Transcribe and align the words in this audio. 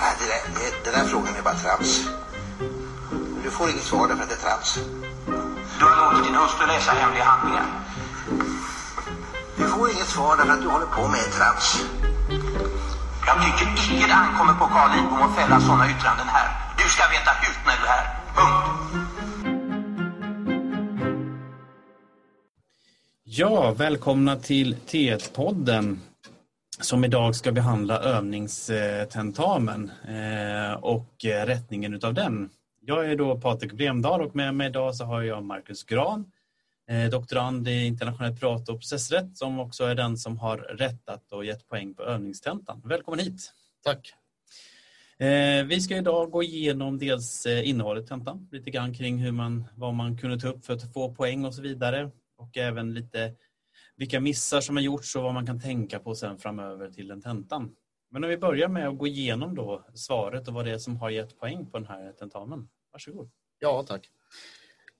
Nej, 0.00 0.12
det 0.18 0.26
där, 0.32 0.42
det, 0.54 0.84
den 0.84 0.92
där 0.98 1.10
frågan 1.10 1.34
är 1.36 1.42
bara 1.42 1.54
trams. 1.54 2.08
Du 3.44 3.50
får 3.50 3.70
inget 3.70 3.82
svar 3.82 4.08
därför 4.08 4.22
att 4.22 4.28
det 4.28 4.34
är 4.34 4.44
trams. 4.46 4.78
Du 5.78 5.84
har 5.84 5.96
låtit 6.02 6.24
din 6.26 6.34
hustru 6.34 6.66
läsa 6.66 6.92
hemliga 6.92 7.24
handlingar. 7.24 7.66
Du 9.56 9.68
får 9.68 9.90
inget 9.90 10.06
svar 10.06 10.36
därför 10.36 10.52
att 10.52 10.62
du 10.62 10.68
håller 10.68 10.86
på 10.86 11.08
med 11.08 11.32
trams. 11.36 11.84
Jag 13.26 13.36
tycker 13.44 13.94
icke 13.94 14.06
det 14.06 14.14
ankommer 14.14 14.54
på 14.54 14.66
Carl 14.66 14.90
Lidbom 14.96 15.22
att 15.22 15.34
fälla 15.36 15.60
sådana 15.60 15.90
yttranden 15.90 16.28
här. 16.28 16.48
Du 16.78 16.88
ska 16.88 17.02
veta 17.16 17.30
hut 17.42 17.60
när 17.66 17.76
du 17.80 17.84
är 17.84 17.92
här. 17.96 18.06
Punkt. 18.36 18.80
Ja, 23.24 23.72
välkomna 23.72 24.36
till 24.36 24.76
T1-podden 24.76 25.98
som 26.80 27.04
idag 27.04 27.34
ska 27.34 27.52
behandla 27.52 27.98
övningstentamen 27.98 29.90
eh, 30.08 30.72
och 30.72 31.14
rättningen 31.24 31.94
utav 31.94 32.14
den. 32.14 32.50
Jag 32.80 33.10
är 33.10 33.16
då 33.16 33.40
Patrik 33.40 33.72
Bremdahl 33.72 34.22
och 34.22 34.36
med 34.36 34.54
mig 34.54 34.66
idag 34.66 34.96
så 34.96 35.04
har 35.04 35.22
jag 35.22 35.44
Marcus 35.44 35.84
Gran, 35.84 36.32
eh, 36.90 37.10
doktorand 37.10 37.68
i 37.68 37.86
internationellt 37.86 38.40
prat 38.40 38.68
och 38.68 38.80
processrätt 38.80 39.36
som 39.36 39.60
också 39.60 39.84
är 39.84 39.94
den 39.94 40.16
som 40.16 40.38
har 40.38 40.56
rättat 40.58 41.32
och 41.32 41.44
gett 41.44 41.68
poäng 41.68 41.94
på 41.94 42.02
övningstentan. 42.02 42.82
Välkommen 42.84 43.20
hit! 43.20 43.52
Tack! 43.84 44.12
Eh, 45.18 45.64
vi 45.64 45.80
ska 45.80 45.96
idag 45.96 46.30
gå 46.30 46.42
igenom 46.42 46.98
dels 46.98 47.46
innehållet 47.46 48.04
i 48.04 48.08
tentan, 48.08 48.48
lite 48.52 48.70
grann 48.70 48.94
kring 48.94 49.18
hur 49.18 49.32
man, 49.32 49.64
vad 49.74 49.94
man 49.94 50.18
kunde 50.18 50.40
ta 50.40 50.48
upp 50.48 50.66
för 50.66 50.74
att 50.74 50.92
få 50.92 51.14
poäng 51.14 51.44
och 51.44 51.54
så 51.54 51.62
vidare 51.62 52.10
och 52.38 52.56
även 52.56 52.94
lite 52.94 53.34
vilka 54.00 54.20
missar 54.20 54.60
som 54.60 54.76
har 54.76 54.82
gjorts 54.82 55.16
och 55.16 55.22
vad 55.22 55.34
man 55.34 55.46
kan 55.46 55.60
tänka 55.60 55.98
på 55.98 56.14
sen 56.14 56.38
framöver 56.38 56.90
till 56.90 57.08
den 57.08 57.22
tentan. 57.22 57.70
Men 58.10 58.24
om 58.24 58.30
vi 58.30 58.36
börjar 58.36 58.68
med 58.68 58.88
att 58.88 58.98
gå 58.98 59.06
igenom 59.06 59.54
då 59.54 59.84
svaret 59.94 60.48
och 60.48 60.54
vad 60.54 60.64
det 60.64 60.70
är 60.70 60.78
som 60.78 60.96
har 60.96 61.10
gett 61.10 61.40
poäng 61.40 61.66
på 61.66 61.78
den 61.78 61.86
här 61.86 62.12
tentamen. 62.12 62.68
Varsågod. 62.92 63.30
Ja, 63.58 63.84
tack. 63.88 64.10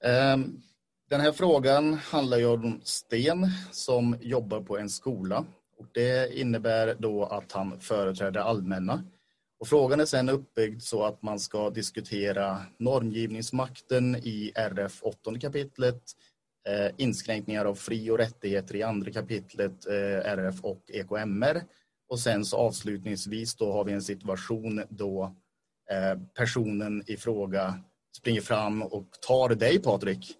Ehm, 0.05 0.63
den 1.11 1.21
här 1.21 1.33
frågan 1.33 1.95
handlar 1.95 2.39
ju 2.39 2.47
om 2.47 2.81
Sten 2.85 3.47
som 3.71 4.17
jobbar 4.21 4.61
på 4.61 4.79
en 4.79 4.91
skola. 4.91 5.45
Och 5.79 5.87
det 5.93 6.39
innebär 6.41 6.97
då 6.99 7.25
att 7.25 7.53
han 7.53 7.81
företräder 7.81 8.41
allmänna. 8.41 9.05
Och 9.61 9.69
frågan 9.69 10.01
är 10.01 10.05
sen 10.05 10.29
uppbyggd 10.29 10.83
så 10.83 11.05
att 11.05 11.23
man 11.23 11.41
ska 11.41 11.71
diskutera 11.71 12.59
normgivningsmakten 12.79 14.17
i 14.17 14.53
RF 14.55 15.03
8 15.03 15.39
kapitlet, 15.41 16.03
Eh, 16.69 16.91
inskränkningar 16.97 17.65
av 17.65 17.75
fri 17.75 18.11
och 18.11 18.19
rättigheter 18.19 18.77
i 18.77 18.83
andra 18.83 19.13
kapitlet 19.13 19.87
eh, 19.87 20.33
RF 20.33 20.65
och 20.65 20.83
EKMR. 20.89 21.63
Och 22.09 22.19
sen 22.19 22.45
så 22.45 22.57
avslutningsvis 22.57 23.55
då 23.55 23.73
har 23.73 23.85
vi 23.85 23.93
en 23.93 24.03
situation 24.03 24.83
då 24.89 25.37
eh, 25.91 26.21
personen 26.35 27.03
i 27.07 27.17
fråga 27.17 27.81
springer 28.17 28.41
fram 28.41 28.83
och 28.83 29.07
tar 29.27 29.49
dig 29.49 29.83
Patrik 29.83 30.37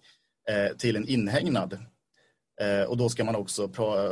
till 0.77 0.95
en 0.95 1.07
inhägnad. 1.07 1.77
Och 2.87 2.97
då 2.97 3.09
ska 3.09 3.23
man 3.23 3.35
också 3.35 3.67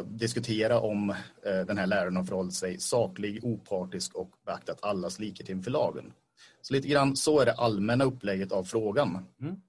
diskutera 0.06 0.80
om 0.80 1.16
den 1.44 1.78
här 1.78 1.88
läraren 1.88 2.16
har 2.16 2.24
förhållit 2.24 2.54
sig 2.54 2.80
saklig, 2.80 3.46
opartisk 3.46 4.16
och 4.16 4.30
beaktat 4.46 4.84
allas 4.84 5.20
likhet 5.20 5.50
inför 5.50 5.72
lagen. 5.72 6.14
Så 6.62 6.74
lite 6.74 6.88
grann 6.88 7.16
så 7.16 7.40
är 7.40 7.46
det 7.46 7.54
allmänna 7.54 8.04
upplägget 8.04 8.52
av 8.52 8.64
frågan. 8.64 9.26
Mm. 9.42 9.62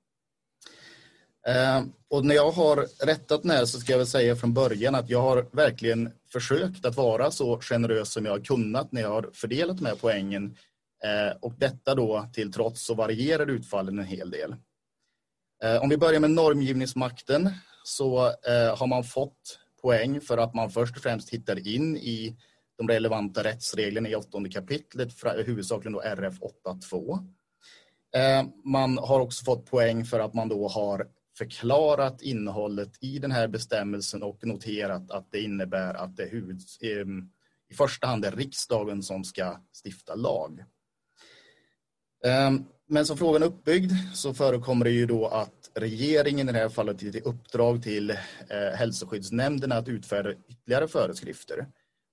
Ehm, 1.46 1.92
och 2.10 2.24
när 2.24 2.34
jag 2.34 2.50
har 2.50 3.06
rättat 3.06 3.42
den 3.42 3.50
här 3.50 3.64
så 3.64 3.80
ska 3.80 3.92
jag 3.92 3.98
väl 3.98 4.06
säga 4.06 4.36
från 4.36 4.54
början 4.54 4.94
att 4.94 5.10
jag 5.10 5.22
har 5.22 5.46
verkligen 5.52 6.12
försökt 6.32 6.84
att 6.84 6.96
vara 6.96 7.30
så 7.30 7.60
generös 7.60 8.12
som 8.12 8.24
jag 8.24 8.32
har 8.32 8.40
kunnat 8.40 8.92
när 8.92 9.00
jag 9.00 9.10
har 9.10 9.30
fördelat 9.32 9.78
de 9.78 9.86
här 9.86 9.96
poängen. 10.00 10.56
Ehm, 11.04 11.36
och 11.40 11.54
detta 11.58 11.94
då 11.94 12.28
till 12.32 12.52
trots 12.52 12.86
så 12.86 12.94
varierar 12.94 13.46
utfallen 13.46 13.98
en 13.98 14.04
hel 14.04 14.30
del. 14.30 14.54
Ehm, 15.64 15.82
om 15.82 15.88
vi 15.88 15.96
börjar 15.96 16.20
med 16.20 16.30
normgivningsmakten 16.30 17.50
så 17.84 18.18
har 18.76 18.86
man 18.86 19.04
fått 19.04 19.58
poäng 19.82 20.20
för 20.20 20.38
att 20.38 20.54
man 20.54 20.70
först 20.70 20.96
och 20.96 21.02
främst 21.02 21.30
hittar 21.30 21.68
in 21.68 21.96
i 21.96 22.36
de 22.78 22.88
relevanta 22.88 23.44
rättsreglerna 23.44 24.08
i 24.08 24.14
åttonde 24.14 24.48
kapitlet, 24.50 25.08
huvudsakligen 25.44 25.92
då 25.92 26.00
RF 26.00 26.34
8.2. 26.40 27.18
Man 28.64 28.98
har 28.98 29.20
också 29.20 29.44
fått 29.44 29.70
poäng 29.70 30.04
för 30.04 30.20
att 30.20 30.34
man 30.34 30.48
då 30.48 30.68
har 30.68 31.06
förklarat 31.40 32.22
innehållet 32.22 32.92
i 33.00 33.18
den 33.18 33.32
här 33.32 33.48
bestämmelsen 33.48 34.22
och 34.22 34.46
noterat 34.46 35.10
att 35.10 35.32
det 35.32 35.40
innebär 35.40 35.94
att 35.94 36.16
det 36.16 36.24
huvud, 36.24 36.60
ehm, 36.80 37.30
i 37.70 37.74
första 37.74 38.06
hand 38.06 38.24
är 38.24 38.32
riksdagen 38.32 39.02
som 39.02 39.24
ska 39.24 39.60
stifta 39.84 40.14
lag. 40.14 40.64
Ehm, 42.26 42.64
men 42.88 43.06
som 43.06 43.16
frågan 43.16 43.42
är 43.42 43.46
uppbyggd 43.46 43.92
så 44.14 44.34
förekommer 44.34 44.84
det 44.84 44.90
ju 44.90 45.06
då 45.06 45.26
att 45.26 45.70
regeringen 45.74 46.48
i 46.48 46.52
det 46.52 46.58
här 46.58 46.68
fallet 46.68 47.02
ger 47.02 47.26
uppdrag 47.26 47.82
till 47.82 48.10
hälsoskyddsnämnden 48.10 48.78
hälsoskyddsnämnderna 48.78 49.76
att 49.76 49.88
utfärda 49.88 50.32
ytterligare 50.48 50.88
föreskrifter. 50.88 51.66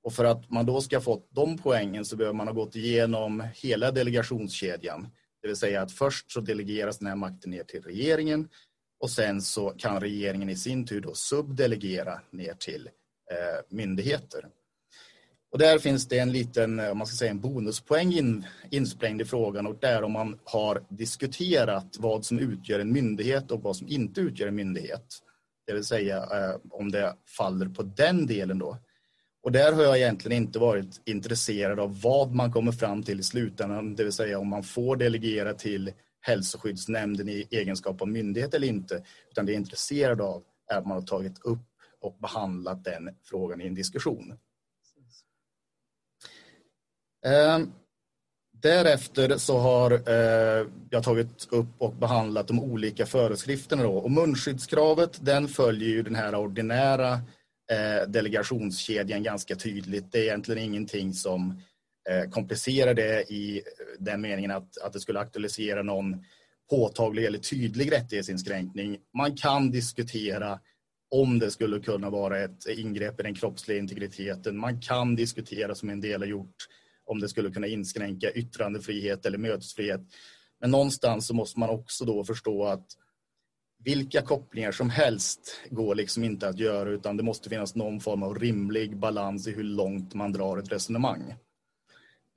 Och 0.04 0.14
för 0.14 0.26
att 0.26 0.50
man 0.50 0.66
då 0.66 0.82
ska 0.82 1.02
få 1.02 1.24
de 1.30 1.58
poängen 1.58 2.06
så 2.06 2.16
behöver 2.16 2.38
man 2.38 2.48
ha 2.48 2.54
gått 2.54 2.76
igenom 2.76 3.44
hela 3.54 3.92
delegationskedjan. 3.92 5.08
Det 5.42 5.48
vill 5.48 5.58
säga 5.58 5.82
att 5.82 5.92
först 5.92 6.32
så 6.32 6.42
delegeras 6.42 6.98
den 6.98 7.08
här 7.08 7.16
makten 7.16 7.52
ner 7.52 7.64
till 7.64 7.82
regeringen 7.82 8.50
och 9.00 9.10
sen 9.10 9.42
så 9.42 9.70
kan 9.70 10.00
regeringen 10.00 10.50
i 10.50 10.56
sin 10.56 10.86
tur 10.86 11.02
då 11.02 11.14
subdelegera 11.14 12.22
ner 12.32 12.54
till 12.54 12.90
eh, 13.32 13.76
myndigheter. 13.76 14.48
Och 15.52 15.60
där 15.60 15.80
finns 15.80 16.08
det 16.08 16.20
en 16.20 16.32
liten 16.32 16.80
eh, 16.80 16.90
om 16.90 16.98
man 16.98 17.08
ska 17.08 17.16
säga 17.18 17.32
en 17.32 17.40
bonuspoäng 17.40 18.14
in, 18.14 18.46
insprängd 18.70 19.22
i 19.22 19.26
frågan 19.26 19.68
och 19.68 19.78
där 19.80 20.04
om 20.04 20.12
man 20.12 20.40
har 20.44 20.84
diskuterat 20.90 21.96
vad 22.00 22.26
som 22.26 22.40
utgör 22.40 22.80
en 22.80 22.92
myndighet 22.92 23.52
och 23.52 23.64
vad 23.64 23.76
som 23.76 23.88
inte 23.88 24.22
utgör 24.22 24.48
en 24.48 24.56
myndighet. 24.56 25.06
Det 25.68 25.74
vill 25.74 25.86
säga 25.86 26.18
eh, 26.18 26.56
om 26.70 26.92
det 26.92 27.16
faller 27.38 27.66
på 27.70 27.84
den 27.84 28.28
delen 28.28 28.60
då. 28.60 28.78
Och 29.44 29.52
där 29.52 29.74
har 29.74 29.84
jag 29.84 29.98
egentligen 29.98 30.44
inte 30.44 30.60
varit 30.60 31.02
intresserad 31.06 31.80
av 31.80 32.02
vad 32.02 32.36
man 32.36 32.52
kommer 32.52 32.72
fram 32.72 33.04
till 33.04 33.20
i 33.20 33.24
slutändan, 33.24 33.96
det 33.96 34.04
vill 34.04 34.14
säga 34.14 34.40
om 34.40 34.48
man 34.48 34.64
får 34.64 34.96
delegera 34.96 35.54
till 35.54 35.92
hälsoskyddsnämnden 36.22 37.30
i 37.30 37.48
egenskap 37.52 38.02
av 38.02 38.08
myndighet 38.08 38.54
eller 38.54 38.68
inte. 38.68 39.04
Utan 39.32 39.46
det 39.46 39.54
är 39.54 39.58
intresserad 39.58 40.22
av 40.22 40.44
är 40.68 40.78
att 40.78 40.88
man 40.88 40.98
har 40.98 41.08
tagit 41.08 41.40
upp 41.46 41.60
och 42.02 42.18
behandlat 42.22 42.84
den 42.84 43.10
frågan 43.24 43.62
i 43.62 43.68
en 43.68 43.76
diskussion. 43.76 44.38
Ehm, 47.26 47.72
därefter 48.52 49.38
så 49.38 49.58
har 49.58 49.92
eh, 49.92 50.68
jag 50.90 51.04
tagit 51.04 51.48
upp 51.52 51.68
och 51.78 51.94
behandlat 51.94 52.48
de 52.48 52.60
olika 52.60 53.06
föreskrifterna. 53.06 53.84
Då. 53.84 53.94
Och 53.94 54.12
munskyddskravet 54.12 55.26
den 55.26 55.48
följer 55.48 55.90
ju 55.90 56.04
den 56.04 56.16
här 56.16 56.36
ordinära 56.36 57.14
eh, 57.72 58.08
delegationskedjan 58.08 59.24
ganska 59.24 59.56
tydligt. 59.56 60.12
Det 60.12 60.20
är 60.20 60.24
egentligen 60.24 60.64
ingenting 60.64 61.14
som 61.14 61.62
Eh, 62.10 62.30
komplicera 62.30 62.94
det 62.94 63.32
i 63.32 63.62
den 64.00 64.22
meningen 64.22 64.52
att, 64.52 64.78
att 64.78 64.94
det 64.94 65.00
skulle 65.00 65.20
aktualisera 65.20 65.84
någon 65.84 66.24
påtaglig 66.70 67.26
eller 67.26 67.40
tydlig 67.40 67.92
rättighetsinskränkning. 67.92 68.98
Man 69.18 69.36
kan 69.36 69.72
diskutera 69.72 70.60
om 71.12 71.40
det 71.40 71.52
skulle 71.52 71.80
kunna 71.80 72.10
vara 72.10 72.40
ett 72.40 72.66
ingrepp 72.68 73.20
i 73.20 73.24
den 73.24 73.36
kroppsliga 73.36 73.78
integriteten. 73.78 74.58
Man 74.58 74.82
kan 74.82 75.16
diskutera, 75.16 75.76
som 75.76 75.90
en 75.90 76.02
del 76.02 76.22
har 76.22 76.28
gjort, 76.28 76.56
om 77.06 77.20
det 77.20 77.30
skulle 77.30 77.52
kunna 77.52 77.68
inskränka 77.68 78.32
yttrandefrihet 78.32 79.26
eller 79.26 79.38
mötesfrihet. 79.38 80.02
Men 80.62 80.72
någonstans 80.72 81.28
så 81.28 81.34
måste 81.34 81.60
man 81.60 81.70
också 81.70 82.06
då 82.06 82.24
förstå 82.24 82.66
att 82.66 82.88
vilka 83.84 84.22
kopplingar 84.22 84.72
som 84.72 84.90
helst 84.90 85.62
går 85.70 85.96
liksom 85.96 86.24
inte 86.24 86.50
att 86.50 86.60
göra 86.60 86.90
utan 86.90 87.18
det 87.18 87.24
måste 87.24 87.50
finnas 87.50 87.76
någon 87.76 88.00
form 88.00 88.24
av 88.24 88.40
rimlig 88.40 88.98
balans 88.98 89.48
i 89.48 89.52
hur 89.52 89.64
långt 89.64 90.14
man 90.14 90.32
drar 90.32 90.58
ett 90.58 90.72
resonemang. 90.72 91.34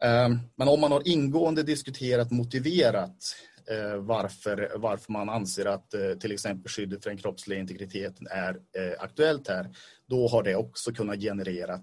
Ehm, 0.00 0.38
men 0.56 0.68
om 0.68 0.80
man 0.80 0.92
har 0.92 1.08
ingående 1.08 1.62
diskuterat 1.62 2.30
motiverat 2.30 3.36
eh, 3.70 3.96
varför, 3.96 4.72
varför 4.76 5.12
man 5.12 5.28
anser 5.28 5.66
att 5.66 5.94
eh, 5.94 6.12
till 6.12 6.32
exempel 6.32 6.70
skyddet 6.70 7.02
för 7.02 7.10
den 7.10 7.18
kroppsliga 7.18 7.58
integriteten 7.58 8.26
är 8.30 8.54
eh, 8.54 9.02
aktuellt 9.02 9.48
här, 9.48 9.70
då 10.06 10.28
har 10.28 10.42
det 10.42 10.56
också 10.56 10.92
kunnat 10.92 11.20
generera 11.20 11.80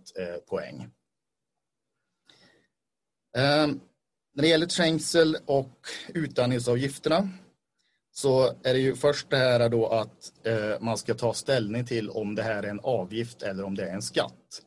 poäng. 0.50 0.88
Ehm, 3.38 3.80
när 4.34 4.42
det 4.42 4.48
gäller 4.48 4.66
trängsel 4.66 5.38
och 5.46 5.88
utandningsavgifterna 6.14 7.30
så 8.12 8.48
är 8.48 8.74
det 8.74 8.80
ju 8.80 8.96
först 8.96 9.30
det 9.30 9.38
här 9.38 9.70
då 9.70 9.88
att 9.88 10.32
man 10.80 10.98
ska 10.98 11.14
ta 11.14 11.34
ställning 11.34 11.86
till 11.86 12.10
om 12.10 12.36
det 12.36 12.44
här 12.44 12.64
är 12.64 12.68
en 12.68 12.80
avgift 12.80 13.42
eller 13.42 13.64
om 13.64 13.76
det 13.76 13.84
är 13.84 13.94
en 13.94 14.02
skatt 14.02 14.62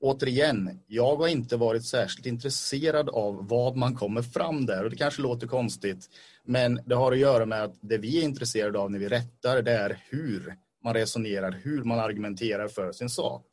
återigen, 0.00 0.80
jag 0.86 1.16
har 1.16 1.28
inte 1.28 1.56
varit 1.56 1.84
särskilt 1.84 2.26
intresserad 2.26 3.08
av 3.08 3.48
vad 3.48 3.76
man 3.76 3.94
kommer 3.94 4.22
fram 4.22 4.66
där 4.66 4.84
och 4.84 4.90
det 4.90 4.96
kanske 4.96 5.22
låter 5.22 5.46
konstigt 5.46 6.10
men 6.44 6.80
det 6.86 6.94
har 6.94 7.12
att 7.12 7.18
göra 7.18 7.46
med 7.46 7.62
att 7.62 7.74
det 7.80 7.98
vi 7.98 8.18
är 8.18 8.22
intresserade 8.22 8.78
av 8.78 8.90
när 8.90 8.98
vi 8.98 9.08
rättar 9.08 9.62
det 9.62 9.72
är 9.72 10.02
hur 10.10 10.56
man 10.84 10.94
resonerar, 10.94 11.52
hur 11.62 11.84
man 11.84 11.98
argumenterar 11.98 12.68
för 12.68 12.92
sin 12.92 13.10
sak. 13.10 13.46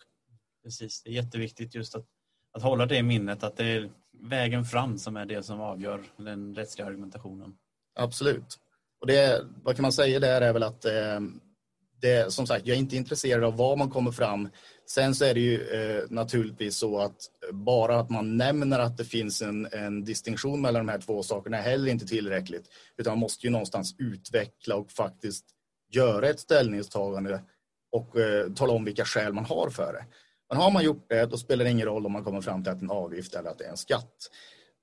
Precis, 0.63 1.01
det 1.03 1.09
är 1.09 1.13
jätteviktigt 1.13 1.75
just 1.75 1.95
att, 1.95 2.05
att 2.53 2.63
hålla 2.63 2.85
det 2.85 2.97
i 2.97 3.03
minnet 3.03 3.43
att 3.43 3.57
det 3.57 3.65
är, 3.65 3.89
vägen 4.21 4.65
fram 4.65 4.97
som 4.97 5.17
är 5.17 5.25
det 5.25 5.43
som 5.43 5.61
avgör 5.61 6.03
den 6.17 6.55
rättsliga 6.55 6.87
argumentationen. 6.87 7.57
Absolut. 7.95 8.59
Och 9.01 9.07
det, 9.07 9.45
vad 9.63 9.75
kan 9.75 9.83
man 9.83 9.91
säga 9.91 10.19
där 10.19 10.41
är 10.41 10.53
väl 10.53 10.63
att 10.63 10.85
eh, 10.85 11.19
det, 12.01 12.33
som 12.33 12.47
sagt, 12.47 12.67
jag 12.67 12.75
är 12.75 12.79
inte 12.79 12.95
intresserad 12.95 13.43
av 13.43 13.57
vad 13.57 13.77
man 13.77 13.89
kommer 13.89 14.11
fram. 14.11 14.49
Sen 14.85 15.15
så 15.15 15.25
är 15.25 15.33
det 15.33 15.39
ju 15.39 15.61
eh, 15.61 16.03
naturligtvis 16.09 16.77
så 16.77 16.99
att 16.99 17.17
bara 17.51 17.99
att 17.99 18.09
man 18.09 18.37
nämner 18.37 18.79
att 18.79 18.97
det 18.97 19.05
finns 19.05 19.41
en, 19.41 19.67
en 19.71 20.03
distinktion 20.03 20.61
mellan 20.61 20.85
de 20.85 20.91
här 20.91 20.99
två 20.99 21.23
sakerna 21.23 21.57
är 21.57 21.61
heller 21.61 21.91
inte 21.91 22.05
tillräckligt. 22.05 22.69
Utan 22.97 23.11
man 23.11 23.19
måste 23.19 23.47
ju 23.47 23.51
någonstans 23.51 23.95
utveckla 23.97 24.75
och 24.75 24.91
faktiskt 24.91 25.45
göra 25.93 26.29
ett 26.29 26.39
ställningstagande 26.39 27.41
och 27.91 28.19
eh, 28.19 28.53
tala 28.53 28.73
om 28.73 28.85
vilka 28.85 29.05
skäl 29.05 29.33
man 29.33 29.45
har 29.45 29.69
för 29.69 29.93
det. 29.93 30.05
Men 30.49 30.57
har 30.57 30.71
man 30.71 30.83
gjort 30.83 31.05
det, 31.09 31.25
då 31.25 31.37
spelar 31.37 31.65
det 31.65 31.71
ingen 31.71 31.85
roll 31.85 32.05
om 32.05 32.11
man 32.11 32.23
kommer 32.23 32.41
fram 32.41 32.63
till 32.63 32.71
att 32.71 32.79
det 32.79 32.83
är 32.83 32.85
en 32.85 32.97
avgift 32.97 33.35
eller 33.35 33.49
att 33.49 33.57
det 33.57 33.65
är 33.65 33.69
en 33.69 33.77
skatt. 33.77 34.29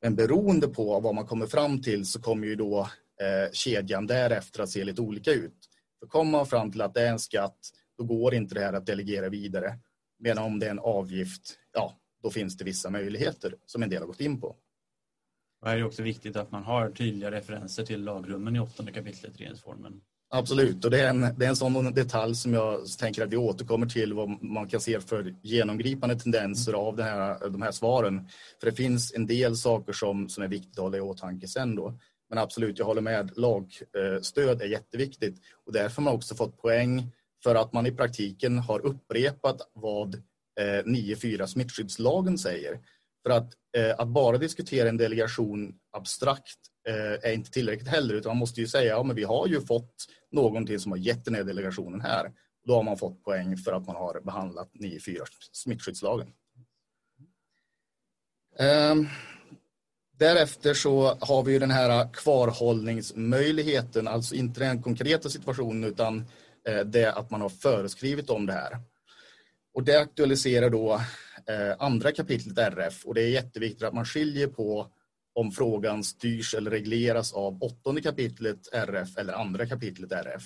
Men 0.02 0.16
beroende 0.16 0.68
på 0.68 1.00
vad 1.00 1.14
man 1.14 1.26
kommer 1.26 1.46
fram 1.46 1.82
till 1.82 2.06
så 2.06 2.20
kommer 2.20 2.46
ju 2.46 2.56
då 2.56 2.80
eh, 3.20 3.52
kedjan 3.52 4.06
därefter 4.06 4.62
att 4.62 4.70
se 4.70 4.84
lite 4.84 5.00
olika 5.02 5.30
ut. 5.30 5.68
För 6.04 6.08
kommer 6.08 6.30
man 6.30 6.46
fram 6.46 6.72
till 6.72 6.80
att 6.80 6.94
det 6.94 7.02
är 7.02 7.10
en 7.10 7.18
skatt, 7.18 7.58
då 7.98 8.04
går 8.04 8.34
inte 8.34 8.54
det 8.54 8.60
här 8.60 8.72
att 8.72 8.86
delegera 8.86 9.28
vidare. 9.28 9.78
Medan 10.18 10.44
om 10.44 10.58
det 10.58 10.66
är 10.66 10.70
en 10.70 10.78
avgift, 10.78 11.58
ja, 11.72 11.92
då 12.22 12.30
finns 12.30 12.56
det 12.56 12.64
vissa 12.64 12.90
möjligheter 12.90 13.54
som 13.66 13.82
en 13.82 13.90
del 13.90 14.02
har 14.02 14.06
gått 14.06 14.20
in 14.20 14.40
på. 14.40 14.46
Och 15.60 15.68
här 15.68 15.74
är 15.74 15.78
det 15.78 15.84
också 15.84 16.02
viktigt 16.02 16.36
att 16.36 16.50
man 16.50 16.62
har 16.62 16.90
tydliga 16.90 17.30
referenser 17.30 17.84
till 17.84 18.04
lagrummen 18.04 18.56
i 18.56 18.60
åttonde 18.60 18.92
kapitlet 18.92 19.40
regeringsformen. 19.40 20.00
Absolut, 20.30 20.84
och 20.84 20.90
det 20.90 21.00
är, 21.00 21.10
en, 21.10 21.20
det 21.20 21.44
är 21.44 21.48
en 21.48 21.56
sån 21.56 21.94
detalj 21.94 22.34
som 22.34 22.54
jag 22.54 22.86
tänker 22.98 23.22
att 23.22 23.32
vi 23.32 23.36
återkommer 23.36 23.86
till 23.86 24.12
vad 24.12 24.42
man 24.42 24.68
kan 24.68 24.80
se 24.80 25.00
för 25.00 25.34
genomgripande 25.42 26.18
tendenser 26.18 26.72
av 26.72 27.00
här, 27.00 27.50
de 27.50 27.62
här 27.62 27.72
svaren. 27.72 28.28
För 28.60 28.70
det 28.70 28.76
finns 28.76 29.14
en 29.14 29.26
del 29.26 29.56
saker 29.56 29.92
som, 29.92 30.28
som 30.28 30.44
är 30.44 30.48
viktigt 30.48 30.78
att 30.78 30.82
hålla 30.82 30.96
i 30.96 31.00
åtanke 31.00 31.48
sen 31.48 31.74
då. 31.74 31.98
Men 32.28 32.38
absolut, 32.38 32.78
jag 32.78 32.86
håller 32.86 33.00
med. 33.00 33.30
Lagstöd 33.36 34.60
eh, 34.60 34.66
är 34.66 34.70
jätteviktigt 34.70 35.40
och 35.66 35.72
därför 35.72 35.96
har 35.96 36.02
man 36.02 36.14
också 36.14 36.34
fått 36.34 36.58
poäng 36.58 37.12
för 37.42 37.54
att 37.54 37.72
man 37.72 37.86
i 37.86 37.92
praktiken 37.92 38.58
har 38.58 38.86
upprepat 38.86 39.70
vad 39.72 40.14
eh, 40.60 40.62
9.4 40.62 41.46
smittskyddslagen 41.46 42.38
säger. 42.38 42.80
För 43.22 43.30
att, 43.30 43.52
eh, 43.76 43.94
att 43.98 44.08
bara 44.08 44.38
diskutera 44.38 44.88
en 44.88 44.96
delegation 44.96 45.74
abstrakt 45.92 46.58
är 47.22 47.32
inte 47.32 47.50
tillräckligt 47.50 47.88
heller 47.88 48.14
utan 48.14 48.30
man 48.30 48.36
måste 48.36 48.60
ju 48.60 48.66
säga 48.66 49.00
att 49.00 49.06
ja, 49.06 49.12
vi 49.12 49.24
har 49.24 49.46
ju 49.46 49.60
fått 49.60 49.94
någonting 50.30 50.78
som 50.78 50.92
har 50.92 50.98
gett 50.98 51.24
den 51.24 51.34
här 51.34 51.44
delegationen 51.44 52.00
här. 52.00 52.32
Då 52.64 52.74
har 52.74 52.82
man 52.82 52.96
fått 52.98 53.22
poäng 53.24 53.56
för 53.56 53.72
att 53.72 53.86
man 53.86 53.96
har 53.96 54.20
behandlat 54.20 54.70
9.4 54.72 55.18
smittskyddslagen. 55.52 56.26
Um, 58.58 58.66
ehm, 58.66 59.08
Därefter 60.18 60.74
så 60.74 61.18
har 61.20 61.42
vi 61.42 61.58
den 61.58 61.70
här 61.70 62.08
kvarhållningsmöjligheten, 62.12 64.08
alltså 64.08 64.34
inte 64.34 64.60
den 64.60 64.82
konkreta 64.82 65.30
situationen 65.30 65.84
utan 65.84 66.24
eh, 66.68 66.80
det 66.80 67.12
att 67.12 67.30
man 67.30 67.40
har 67.40 67.48
föreskrivit 67.48 68.30
om 68.30 68.46
det 68.46 68.52
här. 68.52 68.78
Och 69.74 69.84
det 69.84 70.00
aktualiserar 70.00 70.70
då 70.70 70.92
eh, 71.46 71.74
andra 71.78 72.12
kapitlet 72.12 72.58
RF 72.58 73.04
och 73.04 73.14
det 73.14 73.22
är 73.22 73.28
jätteviktigt 73.28 73.82
att 73.82 73.94
man 73.94 74.04
skiljer 74.04 74.46
på 74.46 74.90
om 75.34 75.52
frågan 75.52 76.04
styrs 76.04 76.54
eller 76.54 76.70
regleras 76.70 77.32
av 77.32 77.62
åttonde 77.62 78.00
kapitlet 78.00 78.68
RF 78.72 79.16
eller 79.16 79.32
andra 79.32 79.66
kapitlet 79.66 80.12
RF. 80.12 80.42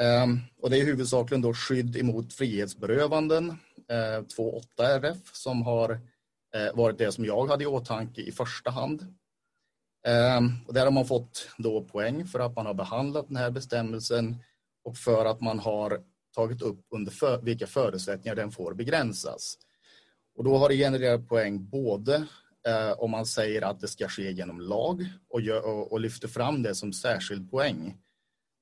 Ehm, 0.00 0.40
och 0.62 0.70
det 0.70 0.78
är 0.78 0.84
huvudsakligen 0.84 1.42
då 1.42 1.54
skydd 1.54 1.96
emot 1.96 2.34
frihetsberövanden, 2.34 3.50
eh, 3.88 4.22
2.8 4.36 4.84
RF, 4.84 5.18
som 5.32 5.62
har 5.62 6.00
Eh, 6.56 6.74
varit 6.74 6.98
det 6.98 7.12
som 7.12 7.24
jag 7.24 7.46
hade 7.46 7.64
i 7.64 7.66
åtanke 7.66 8.20
i 8.20 8.32
första 8.32 8.70
hand. 8.70 9.14
Ehm, 10.06 10.50
och 10.66 10.74
där 10.74 10.84
har 10.84 10.90
man 10.90 11.06
fått 11.06 11.48
då 11.58 11.84
poäng 11.84 12.26
för 12.26 12.40
att 12.40 12.56
man 12.56 12.66
har 12.66 12.74
behandlat 12.74 13.28
den 13.28 13.36
här 13.36 13.50
bestämmelsen 13.50 14.36
och 14.84 14.96
för 14.96 15.24
att 15.24 15.40
man 15.40 15.58
har 15.58 16.02
tagit 16.34 16.62
upp 16.62 16.86
under 16.90 17.12
för, 17.12 17.42
vilka 17.42 17.66
förutsättningar 17.66 18.34
den 18.34 18.50
får 18.50 18.74
begränsas. 18.74 19.58
Och 20.34 20.44
då 20.44 20.56
har 20.56 20.68
det 20.68 20.76
genererat 20.76 21.28
poäng 21.28 21.68
både 21.68 22.26
eh, 22.68 22.92
om 22.92 23.10
man 23.10 23.26
säger 23.26 23.62
att 23.62 23.80
det 23.80 23.88
ska 23.88 24.08
ske 24.08 24.32
genom 24.32 24.60
lag 24.60 25.04
och, 25.28 25.40
gör, 25.40 25.66
och, 25.66 25.92
och 25.92 26.00
lyfter 26.00 26.28
fram 26.28 26.62
det 26.62 26.74
som 26.74 26.92
särskild 26.92 27.50
poäng. 27.50 27.98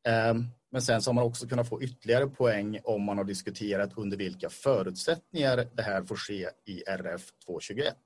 Eh, 0.09 0.35
men 0.73 0.83
sen 0.83 1.03
så 1.03 1.11
har 1.11 1.15
man 1.15 1.25
också 1.25 1.47
kunnat 1.47 1.69
få 1.69 1.83
ytterligare 1.83 2.27
poäng 2.27 2.81
om 2.85 3.03
man 3.03 3.19
har 3.19 3.25
diskuterat 3.25 3.91
under 3.97 4.17
vilka 4.17 4.51
förutsättningar 4.51 5.69
det 5.75 5.83
här 5.83 6.03
får 6.03 6.17
ske 6.17 6.49
i 6.65 6.83
RF 6.87 7.31
221. 7.47 7.97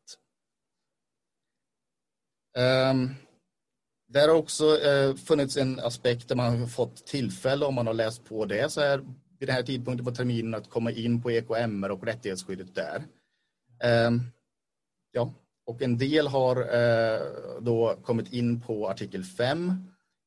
Um, 2.56 3.14
där 4.08 4.28
har 4.28 4.36
också 4.36 4.64
uh, 4.64 5.16
funnits 5.16 5.56
en 5.56 5.80
aspekt 5.80 6.28
där 6.28 6.36
man 6.36 6.60
har 6.60 6.66
fått 6.66 7.06
tillfälle 7.06 7.66
om 7.66 7.74
man 7.74 7.86
har 7.86 7.94
läst 7.94 8.24
på 8.24 8.44
det 8.44 8.72
så 8.72 8.80
här 8.80 8.98
vid 9.38 9.48
den 9.48 9.54
här 9.54 9.62
tidpunkten 9.62 10.04
på 10.04 10.12
terminen 10.12 10.54
att 10.54 10.70
komma 10.70 10.90
in 10.90 11.22
på 11.22 11.30
EKMR 11.30 11.90
och 11.90 12.04
rättighetsskyddet 12.04 12.74
där. 12.74 13.04
Um, 14.06 14.22
ja, 15.12 15.32
och 15.66 15.82
en 15.82 15.98
del 15.98 16.26
har 16.26 16.56
uh, 16.56 17.20
då 17.60 17.96
kommit 18.02 18.32
in 18.32 18.60
på 18.60 18.88
artikel 18.88 19.24
5. 19.24 19.72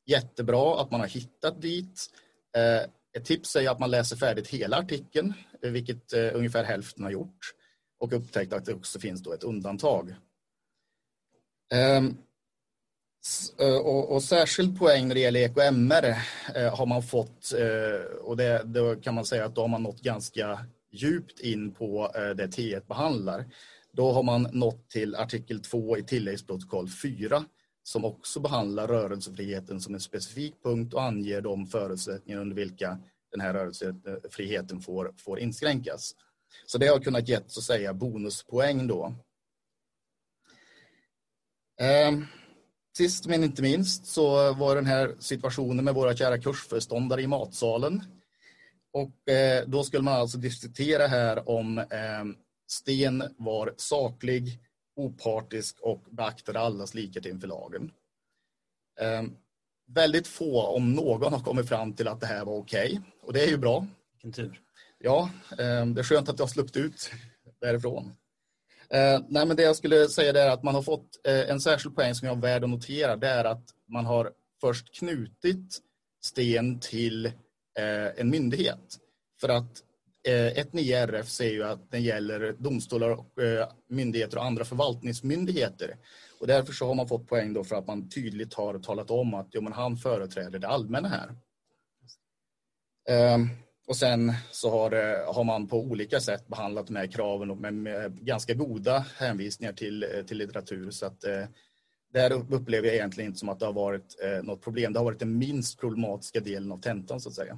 Jättebra 0.05 0.81
att 0.81 0.91
man 0.91 0.99
har 0.99 1.07
hittat 1.07 1.61
dit. 1.61 2.09
Eh, 2.55 2.89
ett 3.17 3.25
tips 3.25 3.55
är 3.55 3.69
att 3.69 3.79
man 3.79 3.91
läser 3.91 4.15
färdigt 4.15 4.47
hela 4.47 4.77
artikeln, 4.77 5.33
eh, 5.63 5.71
vilket 5.71 6.13
eh, 6.13 6.35
ungefär 6.35 6.63
hälften 6.63 7.03
har 7.03 7.11
gjort 7.11 7.53
och 7.99 8.13
upptäckt 8.13 8.53
att 8.53 8.65
det 8.65 8.73
också 8.73 8.99
finns 8.99 9.23
då 9.23 9.33
ett 9.33 9.43
undantag. 9.43 10.15
Ehm, 11.73 12.17
och, 13.57 14.11
och 14.11 14.23
särskild 14.23 14.79
poäng 14.79 15.07
när 15.07 15.15
det 15.15 15.21
gäller 15.21 15.39
EKMR 15.39 16.15
har 16.69 16.85
man 16.85 17.03
fått 17.03 17.51
och 18.21 18.37
det, 18.37 18.61
då 18.65 18.95
kan 18.95 19.15
man 19.15 19.25
säga 19.25 19.45
att 19.45 19.55
då 19.55 19.61
har 19.61 19.67
man 19.67 19.83
nått 19.83 20.01
ganska 20.01 20.65
djupt 20.91 21.39
in 21.39 21.73
på 21.73 22.11
det 22.13 22.47
T1 22.47 22.87
behandlar. 22.87 23.45
Då 23.91 24.11
har 24.11 24.23
man 24.23 24.47
nått 24.51 24.89
till 24.89 25.15
artikel 25.15 25.59
2 25.61 25.97
i 25.97 26.03
tilläggsprotokoll 26.03 26.89
4 26.89 27.45
som 27.87 28.05
också 28.05 28.39
behandlar 28.39 28.87
rörelsefriheten 28.87 29.81
som 29.81 29.93
en 29.93 29.99
specifik 29.99 30.63
punkt 30.63 30.93
och 30.93 31.03
anger 31.03 31.41
de 31.41 31.67
förutsättningar 31.67 32.41
under 32.41 32.55
vilka 32.55 32.99
den 33.31 33.41
här 33.41 33.53
rörelsefriheten 33.53 34.81
får, 34.81 35.13
får 35.17 35.39
inskränkas. 35.39 36.15
Så 36.65 36.77
det 36.77 36.87
har 36.87 36.99
kunnat 36.99 37.27
gett 37.27 37.51
så 37.51 37.59
att 37.59 37.63
säga 37.63 37.93
bonuspoäng 37.93 38.87
då. 38.87 39.13
Eh, 41.79 42.19
sist 42.97 43.25
men 43.25 43.43
inte 43.43 43.61
minst 43.61 44.05
så 44.05 44.53
var 44.53 44.75
den 44.75 44.85
här 44.85 45.15
situationen 45.19 45.85
med 45.85 45.93
våra 45.93 46.15
kära 46.15 46.37
kursföreståndare 46.37 47.21
i 47.21 47.27
matsalen. 47.27 48.03
Och 48.93 49.29
eh, 49.29 49.63
då 49.67 49.83
skulle 49.83 50.03
man 50.03 50.13
alltså 50.13 50.37
diskutera 50.37 51.07
här 51.07 51.49
om 51.49 51.77
eh, 51.77 51.85
Sten 52.67 53.23
var 53.37 53.73
saklig, 53.77 54.59
opartisk 54.97 55.79
och 55.81 56.03
beaktade 56.09 56.59
allas 56.59 56.93
likhet 56.93 57.25
inför 57.25 57.47
lagen. 57.47 57.91
Eh, 58.99 59.23
väldigt 59.87 60.27
få, 60.27 60.61
om 60.61 60.93
någon, 60.93 61.33
har 61.33 61.39
kommit 61.39 61.69
fram 61.69 61.93
till 61.93 62.07
att 62.07 62.19
det 62.19 62.27
här 62.27 62.45
var 62.45 62.57
okej. 62.57 62.87
Okay. 62.91 62.99
Och 63.21 63.33
det 63.33 63.43
är 63.43 63.47
ju 63.47 63.57
bra. 63.57 63.87
Vilken 64.13 64.31
tur. 64.31 64.61
Ja, 64.99 65.29
eh, 65.51 65.85
det 65.85 66.01
är 66.01 66.03
skönt 66.03 66.29
att 66.29 66.39
jag 66.39 66.45
har 66.45 66.51
släppt 66.51 66.77
ut 66.77 67.11
därifrån. 67.61 68.11
Eh, 68.89 69.21
nej, 69.27 69.45
men 69.45 69.55
det 69.55 69.63
jag 69.63 69.75
skulle 69.75 70.07
säga 70.07 70.43
är 70.43 70.49
att 70.49 70.63
man 70.63 70.75
har 70.75 70.81
fått 70.81 71.27
eh, 71.27 71.49
en 71.49 71.61
särskild 71.61 71.95
poäng 71.95 72.15
som 72.15 72.27
jag 72.27 72.37
är 72.37 72.41
värd 72.41 72.63
att 72.63 72.69
notera. 72.69 73.15
Det 73.15 73.27
är 73.27 73.45
att 73.45 73.63
man 73.87 74.05
har 74.05 74.31
först 74.61 74.95
knutit 74.99 75.79
Sten 76.21 76.79
till 76.79 77.25
eh, 77.25 78.07
en 78.17 78.29
myndighet. 78.29 78.97
För 79.41 79.49
att 79.49 79.83
Eh, 80.27 80.53
1.9 80.53 80.95
RF 80.95 81.29
säger 81.29 81.53
ju 81.53 81.63
att 81.63 81.91
den 81.91 82.03
gäller 82.03 82.55
domstolar, 82.59 83.09
och 83.09 83.43
eh, 83.43 83.67
myndigheter 83.89 84.37
och 84.37 84.45
andra 84.45 84.65
förvaltningsmyndigheter. 84.65 85.97
Och 86.39 86.47
därför 86.47 86.73
så 86.73 86.87
har 86.87 86.95
man 86.95 87.07
fått 87.07 87.27
poäng 87.27 87.53
då 87.53 87.63
för 87.63 87.75
att 87.75 87.87
man 87.87 88.09
tydligt 88.09 88.53
har 88.53 88.79
talat 88.79 89.11
om 89.11 89.33
att 89.33 89.47
ja 89.51 89.61
men 89.61 89.73
han 89.73 89.97
företräder 89.97 90.59
det 90.59 90.67
allmänna 90.67 91.07
här. 91.07 91.35
Ehm, 93.09 93.49
och 93.87 93.95
sen 93.95 94.33
så 94.51 94.69
har, 94.69 94.91
eh, 94.91 95.33
har, 95.33 95.43
man 95.43 95.67
på 95.67 95.79
olika 95.79 96.19
sätt 96.19 96.47
behandlat 96.47 96.87
de 96.87 96.95
här 96.95 97.07
kraven 97.07 97.61
med, 97.61 97.73
med 97.73 98.25
ganska 98.25 98.53
goda 98.53 99.05
hänvisningar 99.17 99.73
till, 99.73 100.23
till 100.27 100.37
litteratur. 100.37 100.91
Så 100.91 101.05
att 101.05 101.21
där 102.13 102.31
upplever 102.31 102.87
jag 102.87 102.95
egentligen 102.95 103.27
inte 103.27 103.39
som 103.39 103.49
att 103.49 103.59
det 103.59 103.65
har 103.65 103.73
varit 103.73 104.15
något 104.43 104.61
problem. 104.61 104.93
Det 104.93 104.99
har 104.99 105.05
varit 105.05 105.19
den 105.19 105.37
minst 105.37 105.79
problematiska 105.79 106.39
delen 106.39 106.71
av 106.71 106.77
tentan 106.77 107.21
så 107.21 107.29
att 107.29 107.35
säga. 107.35 107.57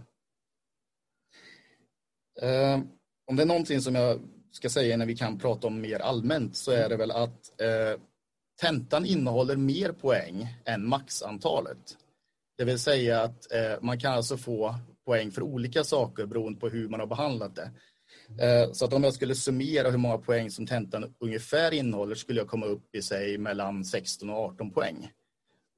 Eh, 2.42 2.80
om 3.28 3.36
det 3.36 3.44
är 3.44 3.48
någonting 3.48 3.82
som 3.82 3.96
jag 3.96 4.20
ska 4.52 4.70
säga 4.70 4.98
när 4.98 5.06
vi 5.06 5.16
kan 5.16 5.40
prata 5.40 5.68
om 5.68 5.82
mer 5.82 6.00
allmänt 6.00 6.56
så 6.56 6.72
är 6.72 6.90
det 6.90 6.98
väl 6.98 7.12
att 7.12 7.62
eh, 7.62 8.02
tentan 8.62 9.06
innehåller 9.06 9.56
mer 9.56 9.92
poäng 9.92 10.48
än 10.66 10.88
maxantalet. 10.88 11.98
Det 12.58 12.66
vill 12.66 12.80
säga 12.80 13.22
att 13.22 13.52
eh, 13.52 13.82
man 13.82 14.00
kan 14.00 14.14
alltså 14.14 14.38
få 14.38 14.76
poäng 15.06 15.32
för 15.32 15.42
olika 15.42 15.84
saker 15.84 16.26
beroende 16.26 16.60
på 16.60 16.70
hur 16.70 16.90
man 16.90 17.00
har 17.00 17.08
behandlat 17.08 17.56
det. 17.56 17.72
Eh, 18.46 18.72
så 18.72 18.86
att 18.86 18.94
om 18.94 19.04
jag 19.04 19.14
skulle 19.14 19.36
summera 19.36 19.90
hur 19.90 19.98
många 19.98 20.18
poäng 20.18 20.52
som 20.52 20.68
tentan 20.68 21.16
ungefär 21.20 21.74
innehåller 21.74 22.16
skulle 22.16 22.40
jag 22.40 22.48
komma 22.48 22.66
upp 22.66 22.96
i 22.96 23.02
sig 23.02 23.38
mellan 23.38 23.86
16 23.86 24.30
och 24.30 24.36
18 24.36 24.72
poäng. 24.72 25.12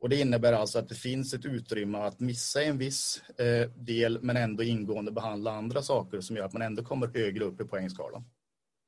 Och 0.01 0.09
det 0.09 0.19
innebär 0.19 0.53
alltså 0.53 0.79
att 0.79 0.89
det 0.89 0.95
finns 0.95 1.33
ett 1.33 1.45
utrymme 1.45 1.97
att 1.97 2.19
missa 2.19 2.63
en 2.63 2.77
viss 2.77 3.23
eh, 3.37 3.69
del 3.69 4.21
men 4.21 4.37
ändå 4.37 4.63
ingående 4.63 5.11
behandla 5.11 5.51
andra 5.51 5.81
saker 5.81 6.21
som 6.21 6.35
gör 6.35 6.45
att 6.45 6.53
man 6.53 6.61
ändå 6.61 6.83
kommer 6.83 7.07
högre 7.07 7.45
upp 7.45 7.61
i 7.61 7.65
poängskalan. 7.65 8.23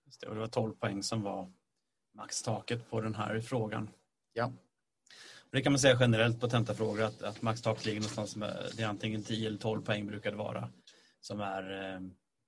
Just 0.06 0.22
det, 0.22 0.28
och 0.28 0.36
det 0.36 0.42
var 0.42 0.48
12 0.48 0.74
poäng 0.74 1.04
som 1.04 1.22
var 1.22 1.52
maxtaket 2.14 2.90
på 2.90 3.02
den 3.02 3.16
här 3.16 3.42
frågan. 3.42 3.90
Ja. 4.34 4.52
Det 5.52 5.62
kan 5.62 5.72
man 5.72 5.80
säga 5.80 5.98
generellt 6.00 6.40
på 6.40 6.50
tentafrågor 6.50 7.04
att, 7.04 7.24
att 7.24 7.42
maxtaket 7.42 7.86
ligger 7.86 8.00
någonstans 8.00 8.36
med, 8.36 8.72
det 8.78 8.84
är 8.84 8.88
antingen 8.88 9.24
10 9.24 9.48
eller 9.48 9.58
12 9.58 9.82
poäng 9.82 10.08
brukar 10.08 10.32
det 10.32 10.38
vara 10.38 10.70
som 11.20 11.42
är, 11.42 11.72
eh, 11.72 12.02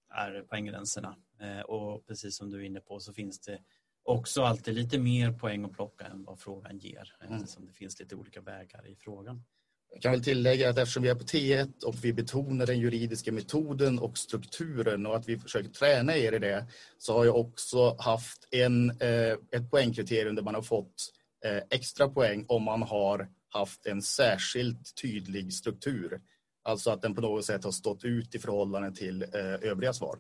är 0.09 0.41
poänggränserna. 0.41 1.15
Eh, 1.41 1.61
och 1.61 2.07
precis 2.07 2.37
som 2.37 2.49
du 2.49 2.61
är 2.61 2.65
inne 2.65 2.79
på 2.79 2.99
så 2.99 3.13
finns 3.13 3.39
det 3.39 3.59
också 4.05 4.43
alltid 4.43 4.73
lite 4.73 4.99
mer 4.99 5.31
poäng 5.31 5.65
att 5.65 5.73
plocka 5.73 6.05
än 6.05 6.23
vad 6.23 6.39
frågan 6.39 6.77
ger 6.77 7.15
mm. 7.21 7.33
eftersom 7.33 7.65
det 7.65 7.73
finns 7.73 7.99
lite 7.99 8.15
olika 8.15 8.41
vägar 8.41 8.87
i 8.87 8.95
frågan. 8.95 9.43
Jag 9.91 10.01
kan 10.01 10.11
väl 10.11 10.23
tillägga 10.23 10.69
att 10.69 10.77
eftersom 10.77 11.03
vi 11.03 11.09
är 11.09 11.15
på 11.15 11.23
T1 11.23 11.83
och 11.83 11.95
vi 12.05 12.13
betonar 12.13 12.65
den 12.65 12.79
juridiska 12.79 13.31
metoden 13.31 13.99
och 13.99 14.17
strukturen 14.17 15.05
och 15.05 15.15
att 15.15 15.29
vi 15.29 15.37
försöker 15.37 15.69
träna 15.69 16.17
er 16.17 16.33
i 16.33 16.39
det 16.39 16.67
så 16.97 17.13
har 17.13 17.25
jag 17.25 17.35
också 17.35 17.95
haft 17.99 18.47
en, 18.51 18.89
eh, 18.89 19.31
ett 19.51 19.71
poängkriterium 19.71 20.35
där 20.35 20.43
man 20.43 20.55
har 20.55 20.61
fått 20.61 21.11
eh, 21.45 21.63
extra 21.69 22.09
poäng 22.09 22.45
om 22.47 22.63
man 22.63 22.81
har 22.81 23.29
haft 23.49 23.85
en 23.85 24.01
särskilt 24.01 24.95
tydlig 25.01 25.53
struktur. 25.53 26.21
Alltså 26.63 26.91
att 26.91 27.01
den 27.01 27.15
på 27.15 27.21
något 27.21 27.45
sätt 27.45 27.63
har 27.63 27.71
stått 27.71 28.03
ut 28.03 28.35
i 28.35 28.39
förhållande 28.39 28.91
till 28.91 29.23
eh, 29.23 29.69
övriga 29.69 29.93
svar. 29.93 30.19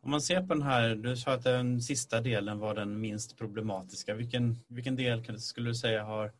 Om 0.00 0.10
man 0.10 0.20
ser 0.20 0.40
på 0.40 0.54
den 0.54 0.62
här, 0.62 0.94
du 0.94 1.16
sa 1.16 1.32
att 1.32 1.44
den 1.44 1.80
sista 1.82 2.20
delen 2.20 2.58
var 2.58 2.74
den 2.74 3.00
minst 3.00 3.38
problematiska. 3.38 4.14
Vilken, 4.14 4.58
vilken 4.68 4.96
del 4.96 5.40
skulle 5.40 5.70
du 5.70 5.74
säga 5.74 6.04
har, 6.04 6.32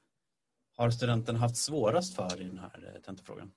har 0.76 0.90
studenten 0.90 1.36
haft 1.36 1.56
svårast 1.56 2.14
för 2.14 2.40
i 2.40 2.44
den 2.44 2.58
här 2.58 2.92
eh, 2.94 3.02
tentafrågan? 3.02 3.50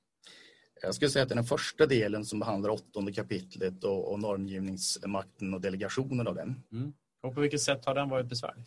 Jag 0.82 0.96
skulle 0.96 1.12
säga 1.12 1.24
att 1.24 1.30
det 1.30 1.34
är 1.34 1.36
den 1.36 1.46
första 1.46 1.86
delen 1.86 2.26
som 2.26 2.40
behandlar 2.40 2.70
åttonde 2.70 3.14
kapitlet 3.14 3.84
och, 3.84 4.12
och 4.12 4.20
normgivningsmakten 4.20 5.54
och 5.54 5.62
delegationen 5.62 6.28
av 6.28 6.36
den. 6.36 6.64
Mm. 6.72 6.94
Och 7.24 7.36
på 7.36 7.42
vilket 7.42 7.62
sätt 7.62 7.86
har 7.86 7.96
den 7.96 8.10
varit 8.10 8.26
besvärlig? 8.26 8.66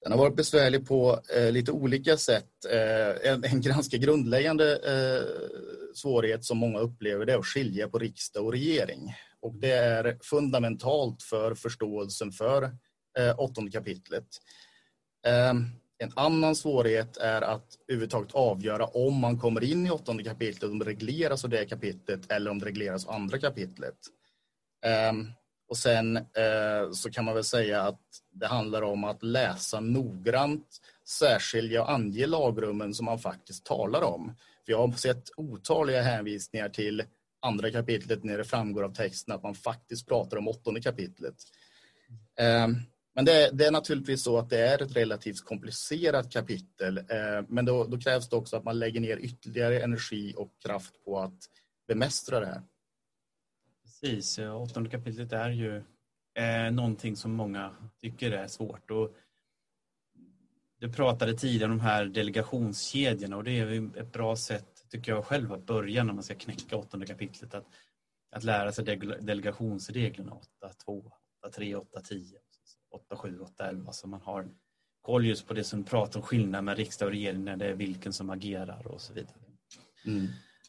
Den 0.00 0.12
har 0.12 0.18
varit 0.18 0.36
besvärlig 0.36 0.86
på 0.86 1.20
eh, 1.36 1.52
lite 1.52 1.72
olika 1.72 2.16
sätt. 2.16 2.64
Eh, 2.70 3.32
en, 3.32 3.44
en 3.44 3.60
ganska 3.60 3.96
grundläggande 3.96 4.76
eh, 4.76 5.24
svårighet 5.94 6.44
som 6.44 6.58
många 6.58 6.78
upplever 6.78 7.26
det 7.26 7.32
är 7.32 7.38
att 7.38 7.46
skilja 7.46 7.88
på 7.88 7.98
riksdag 7.98 8.44
och 8.44 8.52
regering. 8.52 9.14
Och 9.42 9.54
det 9.54 9.72
är 9.72 10.18
fundamentalt 10.22 11.22
för 11.22 11.54
förståelsen 11.54 12.32
för 12.32 12.62
eh, 13.18 13.34
åttonde 13.38 13.70
kapitlet. 13.70 14.26
Eh, 15.26 15.54
en 16.00 16.12
annan 16.16 16.56
svårighet 16.56 17.16
är 17.16 17.42
att 17.42 17.66
överhuvudtaget 17.88 18.34
avgöra 18.34 18.86
om 18.86 19.20
man 19.20 19.38
kommer 19.38 19.64
in 19.64 19.86
i 19.86 19.90
åttonde 19.90 20.24
kapitlet, 20.24 20.70
om 20.70 20.78
det 20.78 20.84
regleras 20.84 21.44
av 21.44 21.50
det 21.50 21.64
kapitlet 21.64 22.32
eller 22.32 22.50
om 22.50 22.58
det 22.58 22.66
regleras 22.66 23.06
av 23.06 23.14
andra 23.14 23.38
kapitlet. 23.38 23.98
Eh, 24.84 25.12
och 25.68 25.76
sen 25.76 26.16
eh, 26.16 26.90
så 26.92 27.10
kan 27.10 27.24
man 27.24 27.34
väl 27.34 27.44
säga 27.44 27.82
att 27.82 28.00
det 28.32 28.46
handlar 28.46 28.82
om 28.82 29.04
att 29.04 29.22
läsa 29.22 29.80
noggrant, 29.80 30.66
särskilja 31.08 31.82
och 31.82 31.90
ange 31.90 32.26
lagrummen 32.26 32.94
som 32.94 33.04
man 33.04 33.18
faktiskt 33.18 33.64
talar 33.66 34.02
om. 34.02 34.36
För 34.64 34.72
jag 34.72 34.86
har 34.86 34.92
sett 34.92 35.24
otaliga 35.36 36.02
hänvisningar 36.02 36.68
till 36.68 37.02
andra 37.40 37.70
kapitlet 37.70 38.24
när 38.24 38.38
det 38.38 38.44
framgår 38.44 38.82
av 38.82 38.94
texten 38.94 39.34
att 39.34 39.42
man 39.42 39.54
faktiskt 39.54 40.08
pratar 40.08 40.36
om 40.36 40.48
åttonde 40.48 40.80
kapitlet. 40.80 41.34
Ehm, 42.40 42.76
men 43.14 43.24
det, 43.24 43.50
det, 43.52 43.66
är 43.66 43.70
naturligtvis 43.70 44.22
så 44.22 44.38
att 44.38 44.50
det 44.50 44.58
är 44.58 44.82
ett 44.82 44.96
relativt 44.96 45.44
komplicerat 45.44 46.32
kapitel. 46.32 46.98
Ehm, 46.98 47.46
men 47.48 47.64
då, 47.64 47.84
då, 47.84 47.98
krävs 47.98 48.28
det 48.28 48.36
också 48.36 48.56
att 48.56 48.64
man 48.64 48.78
lägger 48.78 49.00
ner 49.00 49.16
ytterligare 49.16 49.80
energi 49.80 50.34
och 50.36 50.52
kraft 50.62 51.04
på 51.04 51.18
att 51.18 51.38
bemästra 51.88 52.40
det 52.40 52.46
här. 52.46 52.62
Precis, 53.82 54.38
eh, 54.38 54.62
åttonde 54.62 54.90
kapitlet 54.90 55.32
är 55.32 55.50
ju 55.50 55.76
eh, 56.34 56.72
någonting 56.72 57.16
som 57.16 57.32
många 57.32 57.76
tycker 58.00 58.30
är 58.30 58.46
svårt. 58.46 58.90
Och 58.90 59.16
du 60.80 60.92
pratade 60.92 61.34
tidigare 61.34 61.72
om 61.72 61.78
de 61.78 61.84
här 61.84 62.04
delegationskedjorna 62.04 63.36
och 63.36 63.44
det 63.44 63.58
är 63.58 63.96
ett 63.96 64.12
bra 64.12 64.36
sätt, 64.36 64.77
tycker 64.90 65.12
jag 65.12 65.24
själv, 65.24 65.52
att 65.52 65.66
börja 65.66 66.04
när 66.04 66.12
man 66.12 66.22
ska 66.22 66.34
knäcka 66.34 66.76
åttonde 66.76 67.06
kapitlet. 67.06 67.54
Att, 67.54 67.66
att 68.32 68.44
lära 68.44 68.72
sig 68.72 68.84
delegationsreglerna 69.20 70.32
8, 70.32 70.48
2, 70.84 71.12
8, 71.44 71.50
3, 71.56 71.74
8, 71.74 72.00
10, 72.00 72.38
8, 72.90 73.16
7, 73.16 73.40
8, 73.40 73.68
11. 73.68 73.92
Så 73.92 74.08
man 74.08 74.20
har 74.20 74.48
koll 75.02 75.26
just 75.26 75.46
på 75.46 75.54
det 75.54 75.64
som 75.64 75.84
pratar 75.84 76.20
om 76.20 76.26
skillnad 76.26 76.64
med 76.64 76.76
riksdag 76.76 77.06
och 77.06 77.12
regering 77.12 77.44
när 77.44 77.56
det 77.56 77.66
är 77.66 77.74
vilken 77.74 78.12
som 78.12 78.30
agerar 78.30 78.86
och 78.86 79.00
så 79.00 79.12
vidare. 79.12 79.34
Mm. 80.06 80.26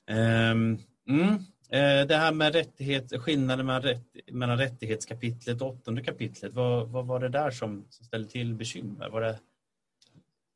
Um, 0.08 0.80
mm. 1.10 1.34
Eh, 1.72 2.08
det 2.08 2.16
här 2.16 2.32
med 2.32 2.54
rättighet, 2.54 3.22
skillnaden 3.22 3.66
mellan, 3.66 3.82
rätt, 3.82 4.04
mellan 4.32 4.58
rättighetskapitlet 4.58 5.62
och 5.62 5.68
åttonde 5.68 6.04
kapitlet, 6.04 6.54
vad, 6.54 6.90
vad 6.90 7.08
var 7.08 7.20
det 7.20 7.30
där 7.30 7.52
som, 7.52 7.86
som 7.90 8.06
ställde 8.06 8.30
till 8.30 8.54
bekymmer? 8.54 9.10
Var 9.10 9.22
det... 9.22 9.40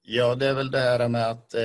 Ja, 0.05 0.35
det 0.35 0.45
är 0.45 0.53
väl 0.53 0.71
det 0.71 0.79
här 0.79 1.07
med 1.07 1.29
att 1.29 1.53
eh, 1.53 1.61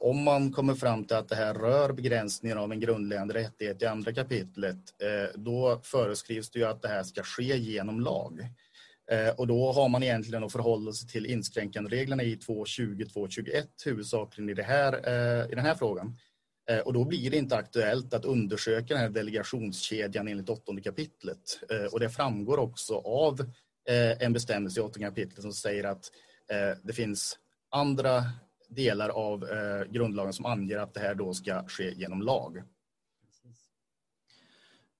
om 0.00 0.22
man 0.22 0.52
kommer 0.52 0.74
fram 0.74 1.04
till 1.04 1.16
att 1.16 1.28
det 1.28 1.36
här 1.36 1.54
rör 1.54 1.92
begränsningen 1.92 2.58
av 2.58 2.72
en 2.72 2.80
grundläggande 2.80 3.34
rättighet 3.34 3.82
i 3.82 3.86
andra 3.86 4.12
kapitlet, 4.12 4.76
eh, 5.02 5.40
då 5.40 5.80
föreskrivs 5.84 6.50
det 6.50 6.58
ju 6.58 6.64
att 6.64 6.82
det 6.82 6.88
här 6.88 7.02
ska 7.02 7.22
ske 7.22 7.56
genom 7.56 8.00
lag. 8.00 8.40
Eh, 9.10 9.28
och 9.28 9.46
då 9.46 9.72
har 9.72 9.88
man 9.88 10.02
egentligen 10.02 10.44
att 10.44 10.52
förhålla 10.52 10.92
sig 10.92 11.08
till 11.08 11.26
inskränkande 11.26 11.90
reglerna 11.90 12.22
i 12.22 12.36
220-221 12.36 13.66
huvudsakligen 13.84 14.50
i, 14.50 14.54
det 14.54 14.62
här, 14.62 14.92
eh, 14.92 15.52
i 15.52 15.54
den 15.54 15.64
här 15.64 15.74
frågan. 15.74 16.18
Eh, 16.70 16.78
och 16.78 16.92
då 16.92 17.04
blir 17.04 17.30
det 17.30 17.36
inte 17.36 17.56
aktuellt 17.56 18.14
att 18.14 18.24
undersöka 18.24 18.94
den 18.94 19.02
här 19.02 19.10
delegationskedjan 19.10 20.28
enligt 20.28 20.48
åttonde 20.48 20.82
kapitlet. 20.82 21.60
Eh, 21.70 21.92
och 21.92 22.00
det 22.00 22.10
framgår 22.10 22.58
också 22.58 22.94
av 22.94 23.40
eh, 23.88 24.22
en 24.22 24.32
bestämmelse 24.32 24.80
i 24.80 24.82
åttonde 24.82 25.08
kapitlet 25.08 25.42
som 25.42 25.52
säger 25.52 25.84
att 25.84 26.10
eh, 26.50 26.78
det 26.82 26.92
finns 26.92 27.38
andra 27.70 28.24
delar 28.68 29.08
av 29.08 29.46
grundlagen 29.90 30.32
som 30.32 30.46
anger 30.46 30.78
att 30.78 30.94
det 30.94 31.00
här 31.00 31.14
då 31.14 31.34
ska 31.34 31.64
ske 31.68 31.94
genom 31.94 32.22
lag. 32.22 32.62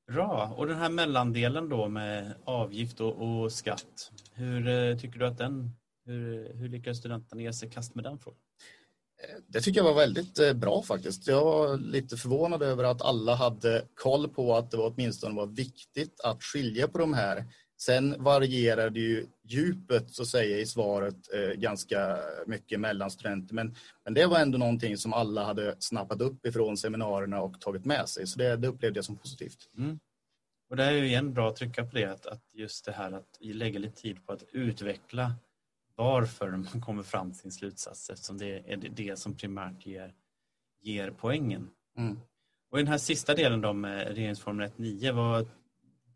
Bra. 0.07 0.55
Och 0.57 0.67
den 0.67 0.77
här 0.77 0.91
mellandelen 0.91 1.69
då 1.69 1.89
med 1.89 2.35
avgift 2.45 3.01
och, 3.01 3.23
och 3.23 3.53
skatt. 3.53 4.11
Hur 4.33 4.99
tycker 4.99 5.19
du 5.19 5.27
att 5.27 5.39
den, 5.39 5.71
hur, 6.05 6.55
hur 6.55 6.69
lyckas 6.69 6.99
studenterna 6.99 7.43
ge 7.43 7.53
sig 7.53 7.71
kast 7.71 7.95
med 7.95 8.05
den 8.05 8.19
frågan? 8.19 8.41
Det 9.47 9.61
tycker 9.61 9.81
jag 9.81 9.85
var 9.85 9.95
väldigt 9.95 10.39
eh, 10.39 10.53
bra 10.53 10.83
faktiskt. 10.83 11.27
Jag 11.27 11.45
var 11.45 11.77
lite 11.77 12.17
förvånad 12.17 12.63
över 12.63 12.85
att 12.85 13.03
alla 13.03 13.35
hade 13.35 13.85
koll 13.95 14.29
på 14.29 14.57
att 14.57 14.71
det 14.71 14.77
var 14.77 14.93
åtminstone 14.95 15.35
var 15.35 15.47
viktigt 15.47 16.21
att 16.21 16.43
skilja 16.43 16.89
på 16.89 16.99
de 16.99 17.15
här. 17.15 17.45
Sen 17.83 18.23
varierar 18.23 18.91
det 18.91 19.01
ju 19.01 19.27
djupet 19.45 20.11
så 20.11 20.23
att 20.23 20.29
säga 20.29 20.59
i 20.59 20.67
svaret 20.67 21.35
eh, 21.35 21.61
ganska 21.61 22.19
mycket 22.47 22.81
mellan 22.81 23.11
studenter. 23.11 23.55
Men, 23.55 23.75
men 24.05 24.15
det 24.15 24.27
var 24.27 24.39
ändå 24.39 24.59
någonting 24.59 24.97
som 24.97 25.13
alla 25.13 25.45
hade 25.45 25.77
snappat 25.79 26.21
upp 26.21 26.47
ifrån 26.47 26.77
seminarierna 26.77 27.41
och 27.41 27.61
tagit 27.61 27.85
med 27.85 28.09
sig. 28.09 28.27
Så 28.27 28.39
det, 28.39 28.57
det 28.57 28.69
upplevde 28.69 28.99
jag 28.99 29.05
som 29.05 29.17
positivt. 29.17 29.69
Mm. 29.79 30.01
Och 30.71 30.77
det 30.77 30.85
är 30.85 30.93
ju 30.93 31.07
igen 31.07 31.35
bra 31.35 31.49
att 31.49 31.57
trycka 31.57 31.85
på 31.85 31.95
det, 31.95 32.05
att, 32.05 32.27
att 32.27 32.55
just 32.55 32.85
det 32.85 32.93
här 32.93 33.13
att 33.13 33.39
lägga 33.41 33.79
lite 33.79 34.01
tid 34.01 34.27
på 34.27 34.33
att 34.33 34.45
utveckla 34.53 35.35
varför 35.97 36.51
man 36.51 36.81
kommer 36.81 37.03
fram 37.03 37.31
till 37.31 37.41
sin 37.41 37.53
slutsats 37.53 38.11
eftersom 38.11 38.39
det 38.39 38.73
är 38.73 38.77
det 38.77 39.19
som 39.19 39.37
primärt 39.37 39.87
ger, 39.87 40.15
ger 40.81 41.11
poängen. 41.11 41.71
Mm. 41.99 42.21
Och 42.71 42.79
i 42.79 42.83
den 42.83 42.93
här 42.93 42.99
sista 42.99 43.35
delen 43.35 43.61
då 43.61 43.73
med 43.73 44.15
regeringsformen 44.15 44.71
1.9, 44.71 45.47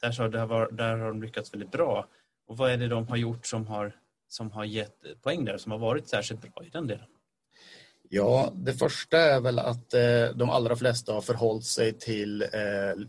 där, 0.00 0.12
så, 0.12 0.28
där, 0.28 0.46
var, 0.46 0.72
där 0.72 0.96
har 0.96 1.08
de 1.08 1.22
lyckats 1.22 1.54
väldigt 1.54 1.70
bra. 1.70 2.08
Och 2.46 2.56
vad 2.56 2.70
är 2.70 2.76
det 2.76 2.88
de 2.88 3.08
har 3.08 3.16
gjort 3.16 3.46
som 3.46 3.66
har, 3.66 3.96
som 4.28 4.50
har 4.50 4.64
gett 4.64 5.22
poäng 5.22 5.44
där, 5.44 5.58
som 5.58 5.72
har 5.72 5.78
varit 5.78 6.08
särskilt 6.08 6.40
bra 6.40 6.64
i 6.64 6.68
den 6.68 6.86
delen? 6.86 7.06
Ja, 8.08 8.52
det 8.54 8.72
första 8.72 9.18
är 9.18 9.40
väl 9.40 9.58
att 9.58 9.94
eh, 9.94 10.28
de 10.34 10.50
allra 10.50 10.76
flesta 10.76 11.12
har 11.12 11.20
förhållit 11.20 11.64
sig 11.64 11.92
till 11.92 12.42
eh, 12.42 12.48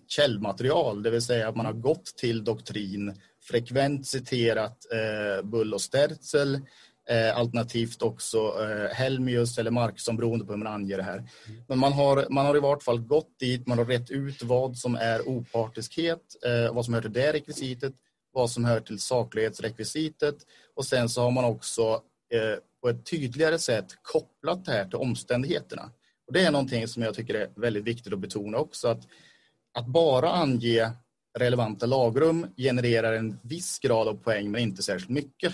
källmaterial, 0.07 1.03
det 1.03 1.09
vill 1.09 1.21
säga 1.21 1.49
att 1.49 1.55
man 1.55 1.65
har 1.65 1.73
gått 1.73 2.05
till 2.05 2.43
doktrin 2.43 3.21
frekvent 3.41 4.07
citerat 4.07 4.77
eh, 4.91 5.45
Bull 5.45 5.73
och 5.73 5.81
Sterzel, 5.81 6.59
eh, 7.09 7.37
alternativt 7.37 8.01
också 8.01 8.37
eh, 8.37 8.95
Helmius 8.95 9.57
eller 9.57 9.71
Markusson 9.71 10.17
beroende 10.17 10.45
på 10.45 10.51
hur 10.51 10.57
man 10.57 10.73
anger 10.73 10.97
det 10.97 11.03
här. 11.03 11.23
Men 11.67 11.79
man 11.79 11.93
har, 11.93 12.25
man 12.29 12.45
har 12.45 12.57
i 12.57 12.59
vart 12.59 12.83
fall 12.83 12.99
gått 12.99 13.39
dit, 13.39 13.67
man 13.67 13.77
har 13.77 13.85
rätt 13.85 14.11
ut 14.11 14.43
vad 14.43 14.77
som 14.77 14.95
är 14.95 15.29
opartiskhet, 15.29 16.21
eh, 16.45 16.73
vad 16.73 16.85
som 16.85 16.93
hör 16.93 17.01
till 17.01 17.13
det 17.13 17.33
rekvisitet, 17.33 17.93
vad 18.33 18.51
som 18.51 18.65
hör 18.65 18.79
till 18.79 18.99
saklighetsrekvisitet 18.99 20.35
och 20.75 20.85
sen 20.85 21.09
så 21.09 21.21
har 21.21 21.31
man 21.31 21.45
också 21.45 22.01
eh, 22.33 22.59
på 22.81 22.89
ett 22.89 23.05
tydligare 23.05 23.59
sätt 23.59 23.85
kopplat 24.01 24.65
det 24.65 24.71
här 24.71 24.85
till 24.85 24.95
omständigheterna. 24.95 25.91
Och 26.27 26.33
det 26.33 26.41
är 26.41 26.51
någonting 26.51 26.87
som 26.87 27.03
jag 27.03 27.13
tycker 27.13 27.33
är 27.33 27.49
väldigt 27.55 27.83
viktigt 27.83 28.13
att 28.13 28.19
betona 28.19 28.57
också, 28.57 28.87
att, 28.87 29.07
att 29.73 29.87
bara 29.87 30.31
ange 30.31 30.91
relevanta 31.37 31.85
lagrum 31.85 32.47
genererar 32.57 33.13
en 33.13 33.39
viss 33.43 33.79
grad 33.79 34.07
av 34.07 34.13
poäng 34.13 34.51
men 34.51 34.61
inte 34.61 34.83
särskilt 34.83 35.09
mycket. 35.09 35.53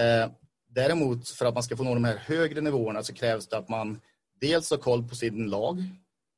Eh, 0.00 0.30
däremot 0.74 1.28
för 1.28 1.46
att 1.46 1.54
man 1.54 1.62
ska 1.62 1.76
få 1.76 1.84
nå 1.84 1.94
de 1.94 2.04
här 2.04 2.16
högre 2.16 2.60
nivåerna 2.60 3.02
så 3.02 3.14
krävs 3.14 3.48
det 3.48 3.56
att 3.56 3.68
man 3.68 4.00
dels 4.40 4.70
har 4.70 4.78
koll 4.78 5.08
på 5.08 5.14
sin 5.14 5.50
lag, 5.50 5.84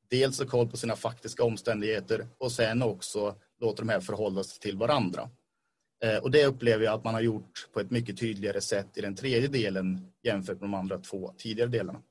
dels 0.09 0.39
har 0.39 0.45
koll 0.45 0.67
på 0.67 0.77
sina 0.77 0.95
faktiska 0.95 1.43
omständigheter 1.43 2.27
och 2.37 2.51
sen 2.51 2.81
också 2.81 3.35
låter 3.61 3.83
de 3.83 3.89
här 3.89 3.99
förhålla 3.99 4.43
sig 4.43 4.59
till 4.59 4.77
varandra. 4.77 5.29
Eh, 6.03 6.17
och 6.17 6.31
det 6.31 6.45
upplever 6.45 6.85
jag 6.85 6.93
att 6.93 7.03
man 7.03 7.13
har 7.13 7.21
gjort 7.21 7.67
på 7.73 7.79
ett 7.79 7.91
mycket 7.91 8.19
tydligare 8.19 8.61
sätt 8.61 8.97
i 8.97 9.01
den 9.01 9.15
tredje 9.15 9.47
delen 9.47 10.11
jämfört 10.23 10.61
med 10.61 10.69
de 10.69 10.73
andra 10.73 10.97
två 10.97 11.33
tidigare 11.37 11.69
delarna. 11.69 12.01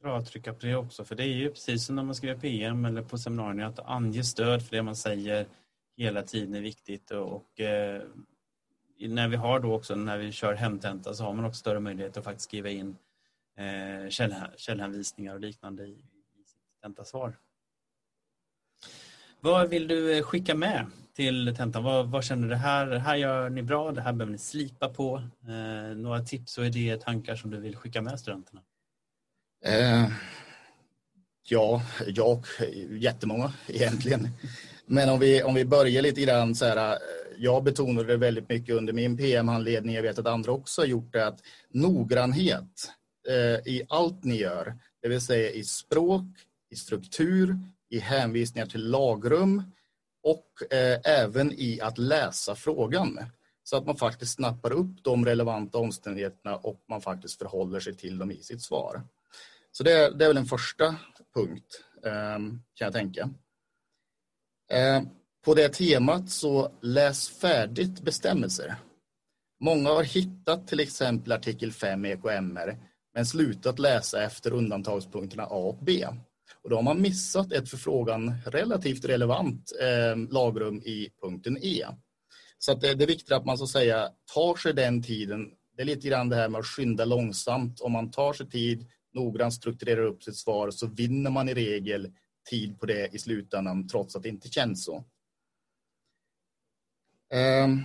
Bra 0.00 0.18
att 0.18 0.26
trycka 0.26 0.54
på 0.54 0.66
det 0.66 0.76
också, 0.76 1.04
för 1.04 1.14
det 1.14 1.22
är 1.22 1.34
ju 1.34 1.50
precis 1.50 1.86
som 1.86 1.96
när 1.96 2.02
man 2.02 2.14
skriver 2.14 2.40
PM 2.40 2.84
eller 2.84 3.02
på 3.02 3.18
seminarier 3.18 3.66
att 3.66 3.78
ange 3.78 4.24
stöd 4.24 4.62
för 4.62 4.76
det 4.76 4.82
man 4.82 4.96
säger 4.96 5.46
hela 5.96 6.22
tiden 6.22 6.54
är 6.54 6.60
viktigt 6.60 7.10
och 7.10 7.60
eh, 7.60 8.02
när 9.08 9.28
vi 9.28 9.36
har 9.36 9.60
då 9.60 9.74
också 9.74 9.94
när 9.94 10.18
vi 10.18 10.32
kör 10.32 10.54
hemtenta 10.54 11.14
så 11.14 11.24
har 11.24 11.32
man 11.32 11.44
också 11.44 11.58
större 11.58 11.80
möjlighet 11.80 12.16
att 12.16 12.24
faktiskt 12.24 12.48
skriva 12.48 12.68
in 12.68 12.96
eh, 13.56 14.08
käll, 14.08 14.34
källhänvisningar 14.56 15.34
och 15.34 15.40
liknande 15.40 15.84
i, 15.84 15.90
i 15.90 16.44
sitt 16.46 16.82
tentasvar. 16.82 17.36
Vad 19.40 19.68
vill 19.68 19.88
du 19.88 20.16
eh, 20.18 20.22
skicka 20.22 20.54
med 20.54 20.86
till 21.14 21.54
tentan? 21.56 21.84
Vad, 21.84 22.10
vad, 22.10 22.24
känner 22.24 22.48
du 22.48 22.54
här? 22.54 22.86
Här 22.86 23.16
gör 23.16 23.50
ni 23.50 23.62
bra, 23.62 23.92
det 23.92 24.00
här 24.00 24.12
behöver 24.12 24.32
ni 24.32 24.38
slipa 24.38 24.88
på. 24.88 25.22
Eh, 25.48 25.96
några 25.96 26.20
tips 26.20 26.58
och 26.58 26.66
idéer, 26.66 26.96
tankar 26.96 27.36
som 27.36 27.50
du 27.50 27.60
vill 27.60 27.76
skicka 27.76 28.02
med 28.02 28.20
studenterna? 28.20 28.60
Eh, 29.64 30.06
ja, 31.48 31.82
jag, 32.06 32.44
jättemånga 32.90 33.52
egentligen. 33.66 34.28
Men 34.86 35.08
om 35.08 35.18
vi, 35.18 35.42
om 35.42 35.54
vi 35.54 35.64
börjar 35.64 36.02
lite 36.02 36.20
grann 36.20 36.54
så 36.54 36.64
här. 36.64 36.92
Eh, 36.92 36.98
jag 37.42 37.64
betonade 37.64 38.06
det 38.06 38.16
väldigt 38.16 38.48
mycket 38.48 38.74
under 38.74 38.92
min 38.92 39.16
PM-handledning. 39.16 39.94
Jag 39.94 40.02
vet 40.02 40.18
att 40.18 40.26
andra 40.26 40.52
också 40.52 40.80
har 40.80 40.86
gjort 40.86 41.12
det. 41.12 41.26
Att 41.26 41.40
noggrannhet 41.68 42.92
eh, 43.28 43.72
i 43.72 43.82
allt 43.88 44.24
ni 44.24 44.36
gör, 44.36 44.78
det 45.02 45.08
vill 45.08 45.20
säga 45.20 45.50
i 45.50 45.64
språk, 45.64 46.24
i 46.70 46.76
struktur, 46.76 47.58
i 47.88 47.98
hänvisningar 47.98 48.66
till 48.66 48.90
lagrum 48.90 49.62
och 50.22 50.72
eh, 50.72 51.00
även 51.04 51.52
i 51.52 51.80
att 51.80 51.98
läsa 51.98 52.54
frågan. 52.54 53.18
Så 53.62 53.76
att 53.76 53.86
man 53.86 53.96
faktiskt 53.96 54.34
snappar 54.34 54.72
upp 54.72 55.04
de 55.04 55.24
relevanta 55.24 55.78
omständigheterna 55.78 56.56
och 56.56 56.84
man 56.88 57.00
faktiskt 57.00 57.38
förhåller 57.38 57.80
sig 57.80 57.96
till 57.96 58.18
dem 58.18 58.30
i 58.30 58.42
sitt 58.42 58.62
svar. 58.62 59.02
Så 59.72 59.82
det, 59.82 60.18
det 60.18 60.24
är 60.24 60.28
väl 60.28 60.36
en 60.36 60.46
första 60.46 60.96
punkt 61.34 61.84
eh, 62.04 62.38
kan 62.74 62.86
jag 62.86 62.92
tänka. 62.92 63.30
Eh, 64.72 65.02
på 65.44 65.54
det 65.54 65.68
temat 65.68 66.30
så 66.30 66.72
läs 66.82 67.28
färdigt 67.28 68.00
bestämmelser. 68.00 68.74
Många 69.60 69.90
har 69.90 70.02
hittat 70.02 70.68
till 70.68 70.80
exempel 70.80 71.32
artikel 71.32 71.72
5 71.72 72.04
i 72.04 72.10
EKMR 72.10 72.76
men 73.14 73.26
slutat 73.26 73.78
läsa 73.78 74.24
efter 74.24 74.52
undantagspunkterna 74.52 75.42
A 75.42 75.48
och 75.48 75.78
B. 75.82 76.06
Och 76.62 76.70
då 76.70 76.76
har 76.76 76.82
man 76.82 77.02
missat 77.02 77.52
ett 77.52 77.68
för 77.68 77.76
frågan 77.76 78.34
relativt 78.46 79.04
relevant 79.04 79.72
eh, 79.80 80.16
lagrum 80.32 80.82
i 80.82 81.08
punkten 81.22 81.58
E. 81.62 81.86
Så 82.58 82.74
det, 82.74 82.94
det, 82.94 83.04
är 83.04 83.08
viktigt 83.08 83.32
att 83.32 83.44
man 83.44 83.58
så 83.58 83.64
att 83.64 83.70
säga 83.70 84.08
tar 84.34 84.56
sig 84.56 84.74
den 84.74 85.02
tiden. 85.02 85.50
Det 85.76 85.82
är 85.82 85.86
lite 85.86 86.08
grann 86.08 86.28
det 86.28 86.36
här 86.36 86.48
med 86.48 86.58
att 86.58 86.66
skynda 86.66 87.04
långsamt. 87.04 87.80
Om 87.80 87.92
man 87.92 88.10
tar 88.10 88.32
sig 88.32 88.50
tid, 88.50 88.86
noggrant 89.14 89.54
strukturerar 89.54 90.04
upp 90.04 90.22
sitt 90.22 90.36
svar 90.36 90.70
så 90.70 90.86
vinner 90.86 91.30
man 91.30 91.48
i 91.48 91.54
regel 91.54 92.12
tid 92.50 92.80
på 92.80 92.86
det 92.86 93.14
i 93.14 93.18
slutändan 93.18 93.88
trots 93.88 94.16
att 94.16 94.22
det 94.22 94.28
inte 94.28 94.48
känns 94.48 94.84
så. 94.84 95.04
Um, 97.34 97.84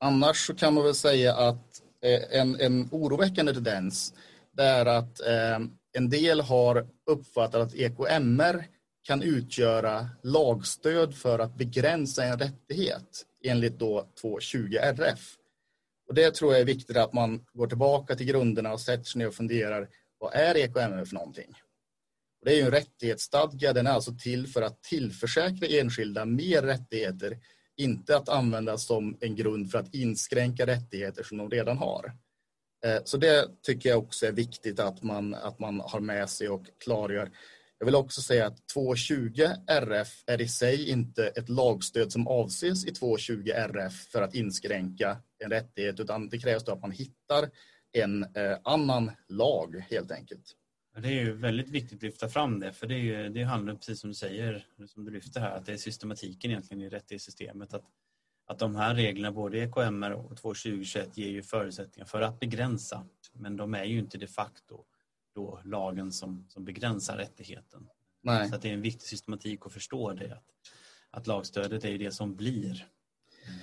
annars 0.00 0.46
så 0.46 0.54
kan 0.54 0.74
man 0.74 0.84
väl 0.84 0.94
säga 0.94 1.34
att 1.36 1.82
eh, 2.02 2.40
en, 2.40 2.60
en 2.60 2.88
oroväckande 2.92 3.54
tendens 3.54 4.14
det 4.52 4.62
är 4.62 4.86
att 4.86 5.20
ehm, 5.20 5.70
en 5.92 6.10
del 6.10 6.40
har 6.40 6.86
uppfattat 7.06 7.62
att 7.62 7.74
EKMR 7.74 8.64
kan 9.02 9.22
utgöra 9.22 10.08
lagstöd 10.22 11.14
för 11.14 11.38
att 11.38 11.54
begränsa 11.54 12.24
en 12.24 12.38
rättighet 12.38 13.26
enligt 13.44 13.78
då 13.78 14.08
220 14.20 14.76
RF. 14.80 15.36
Och 16.08 16.14
det 16.14 16.34
tror 16.34 16.52
jag 16.52 16.60
är 16.60 16.64
viktigt 16.64 16.96
att 16.96 17.12
man 17.12 17.44
går 17.52 17.66
tillbaka 17.66 18.16
till 18.16 18.26
grunderna 18.26 18.72
och 18.72 18.80
sätter 18.80 19.04
sig 19.04 19.18
ner 19.18 19.28
och 19.28 19.34
funderar 19.34 19.88
vad 20.18 20.34
är 20.34 20.56
EKMR 20.56 21.04
för 21.04 21.14
någonting? 21.14 21.54
Det 22.44 22.52
är 22.52 22.56
ju 22.56 22.62
en 22.62 22.70
rättighetsstadga, 22.70 23.72
den 23.72 23.86
är 23.86 23.90
alltså 23.90 24.14
till 24.14 24.46
för 24.46 24.62
att 24.62 24.82
tillförsäkra 24.82 25.68
enskilda 25.68 26.24
mer 26.24 26.62
rättigheter 26.62 27.38
inte 27.76 28.16
att 28.16 28.28
användas 28.28 28.86
som 28.86 29.18
en 29.20 29.36
grund 29.36 29.70
för 29.70 29.78
att 29.78 29.94
inskränka 29.94 30.66
rättigheter 30.66 31.22
som 31.22 31.38
de 31.38 31.50
redan 31.50 31.78
har. 31.78 32.12
Eh, 32.84 32.98
så 33.04 33.16
det 33.16 33.48
tycker 33.62 33.88
jag 33.88 33.98
också 33.98 34.26
är 34.26 34.32
viktigt 34.32 34.80
att 34.80 35.02
man, 35.02 35.34
att 35.34 35.58
man 35.58 35.80
har 35.80 36.00
med 36.00 36.30
sig 36.30 36.48
och 36.48 36.66
klargör. 36.84 37.30
Jag 37.78 37.86
vill 37.86 37.94
också 37.94 38.22
säga 38.22 38.46
att 38.46 38.68
220 38.68 39.46
RF 39.66 40.22
är 40.26 40.40
i 40.40 40.48
sig 40.48 40.90
inte 40.90 41.26
ett 41.26 41.48
lagstöd 41.48 42.12
som 42.12 42.28
avses 42.28 42.86
i 42.86 42.92
220 42.92 43.50
RF 43.54 43.92
för 43.92 44.22
att 44.22 44.34
inskränka 44.34 45.16
en 45.44 45.50
rättighet 45.50 46.00
utan 46.00 46.28
det 46.28 46.38
krävs 46.38 46.64
då 46.64 46.72
att 46.72 46.80
man 46.80 46.90
hittar 46.90 47.50
en 47.92 48.22
eh, 48.22 48.58
annan 48.64 49.10
lag 49.28 49.84
helt 49.90 50.10
enkelt. 50.10 50.56
Det 50.94 51.08
är 51.08 51.24
ju 51.24 51.32
väldigt 51.32 51.68
viktigt 51.68 51.98
att 51.98 52.02
lyfta 52.02 52.28
fram 52.28 52.60
det 52.60 52.72
för 52.72 52.86
det, 52.86 52.94
är 52.94 52.98
ju, 52.98 53.28
det 53.28 53.42
handlar 53.42 53.74
precis 53.74 54.00
som 54.00 54.10
du 54.10 54.14
säger, 54.14 54.66
som 54.86 55.04
du 55.04 55.10
lyfter 55.10 55.40
här, 55.40 55.56
att 55.56 55.66
det 55.66 55.72
är 55.72 55.76
systematiken 55.76 56.50
egentligen 56.50 56.82
i 56.82 56.88
rättighetssystemet. 56.88 57.74
Att, 57.74 57.84
att 58.46 58.58
de 58.58 58.76
här 58.76 58.94
reglerna, 58.94 59.32
både 59.32 59.58
EKMR 59.58 60.10
och 60.10 60.36
2021 60.36 61.16
ger 61.16 61.28
ju 61.28 61.42
förutsättningar 61.42 62.06
för 62.06 62.20
att 62.20 62.40
begränsa. 62.40 63.06
Men 63.32 63.56
de 63.56 63.74
är 63.74 63.84
ju 63.84 63.98
inte 63.98 64.18
de 64.18 64.26
facto 64.26 64.84
då 65.34 65.60
lagen 65.64 66.12
som, 66.12 66.46
som 66.48 66.64
begränsar 66.64 67.16
rättigheten. 67.16 67.88
Nej. 68.22 68.48
Så 68.48 68.56
det 68.56 68.68
är 68.68 68.74
en 68.74 68.82
viktig 68.82 69.08
systematik 69.08 69.66
att 69.66 69.72
förstå 69.72 70.12
det. 70.12 70.32
Att, 70.32 70.44
att 71.10 71.26
lagstödet 71.26 71.84
är 71.84 71.90
ju 71.90 71.98
det 71.98 72.12
som 72.12 72.36
blir 72.36 72.86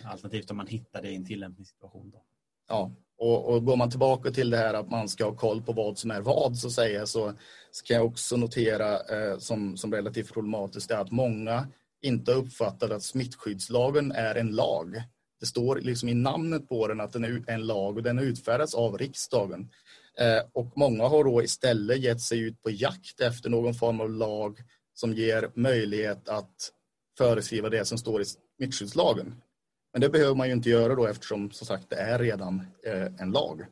alternativt 0.04 0.52
om 0.52 0.58
man 0.58 0.68
hittar 0.68 1.02
det 1.02 1.12
i 1.12 1.16
en 1.16 1.26
tillämpningssituation. 1.26 2.10
Då. 2.10 2.24
Ja, 2.68 2.92
och, 3.20 3.54
och 3.54 3.66
går 3.66 3.76
man 3.76 3.90
tillbaka 3.90 4.32
till 4.32 4.50
det 4.50 4.58
här 4.58 4.74
att 4.74 4.92
man 4.92 5.10
ska 5.10 5.26
ha 5.26 5.36
koll 5.36 5.62
på 5.62 5.74
vad 5.74 5.98
som 5.98 6.12
är 6.12 6.22
vad 6.22 6.58
så 6.58 6.70
säga 6.70 7.06
så, 7.06 7.34
så 7.72 7.86
kan 7.86 7.98
jag 7.98 8.06
också 8.06 8.38
notera 8.38 8.94
eh, 8.94 9.38
som, 9.38 9.78
som 9.78 9.94
relativt 9.94 10.34
problematiskt 10.34 10.92
är 10.92 10.98
att 10.98 11.12
många 11.12 11.68
inte 12.02 12.32
uppfattar 12.32 12.90
att 12.90 13.04
smittskyddslagen 13.04 14.12
är 14.12 14.36
en 14.36 14.56
lag. 14.56 15.04
Det 15.40 15.46
står 15.46 15.76
liksom 15.76 16.10
i 16.10 16.14
namnet 16.14 16.70
på 16.70 16.88
den 16.88 17.02
att 17.02 17.14
den 17.14 17.24
är 17.24 17.44
en 17.48 17.68
lag 17.68 17.98
och 17.98 18.04
den 18.04 18.18
har 18.18 18.26
utfärdats 18.26 18.76
av 18.76 18.98
riksdagen. 18.98 19.70
Eh, 20.20 20.42
och 20.54 20.72
många 20.76 21.08
har 21.08 21.24
då 21.24 21.44
istället 21.44 22.00
gett 22.00 22.22
sig 22.22 22.40
ut 22.40 22.62
på 22.62 22.70
jakt 22.70 23.22
efter 23.22 23.50
någon 23.50 23.74
form 23.74 24.02
av 24.02 24.10
lag 24.10 24.58
som 24.94 25.14
ger 25.14 25.52
möjlighet 25.56 26.30
att 26.30 26.72
föreskriva 27.18 27.70
det 27.70 27.86
som 27.86 27.98
står 27.98 28.22
i 28.22 28.26
smittskyddslagen. 28.58 29.42
Men 29.92 30.02
det 30.02 30.10
behöver 30.10 30.36
man 30.36 30.48
ju 30.48 30.54
inte 30.54 30.70
göra 30.70 30.96
då 30.96 31.08
eftersom 31.08 31.52
som 31.52 31.68
sagt 31.68 31.90
det 31.90 31.96
är 31.96 32.20
redan 32.20 32.68
eh, 32.86 33.22
en 33.22 33.32
lag. 33.32 33.66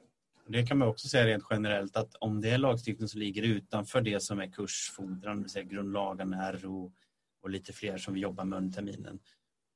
Det 0.47 0.67
kan 0.67 0.77
man 0.77 0.87
också 0.87 1.07
säga 1.07 1.25
rent 1.25 1.43
generellt 1.49 1.95
att 1.95 2.15
om 2.15 2.41
det 2.41 2.49
är 2.49 2.57
lagstiftning 2.57 3.07
som 3.07 3.19
ligger 3.19 3.43
utanför 3.43 4.01
det 4.01 4.23
som 4.23 4.39
är 4.39 4.47
kursfordran, 4.47 5.37
det 5.37 5.43
vill 5.43 5.51
säga 5.51 5.63
grundlagarna, 5.63 6.51
RO 6.51 6.91
och 7.43 7.49
lite 7.49 7.73
fler 7.73 7.97
som 7.97 8.13
vi 8.13 8.19
jobbar 8.19 8.45
med 8.45 8.57
under 8.57 8.75
terminen, 8.75 9.19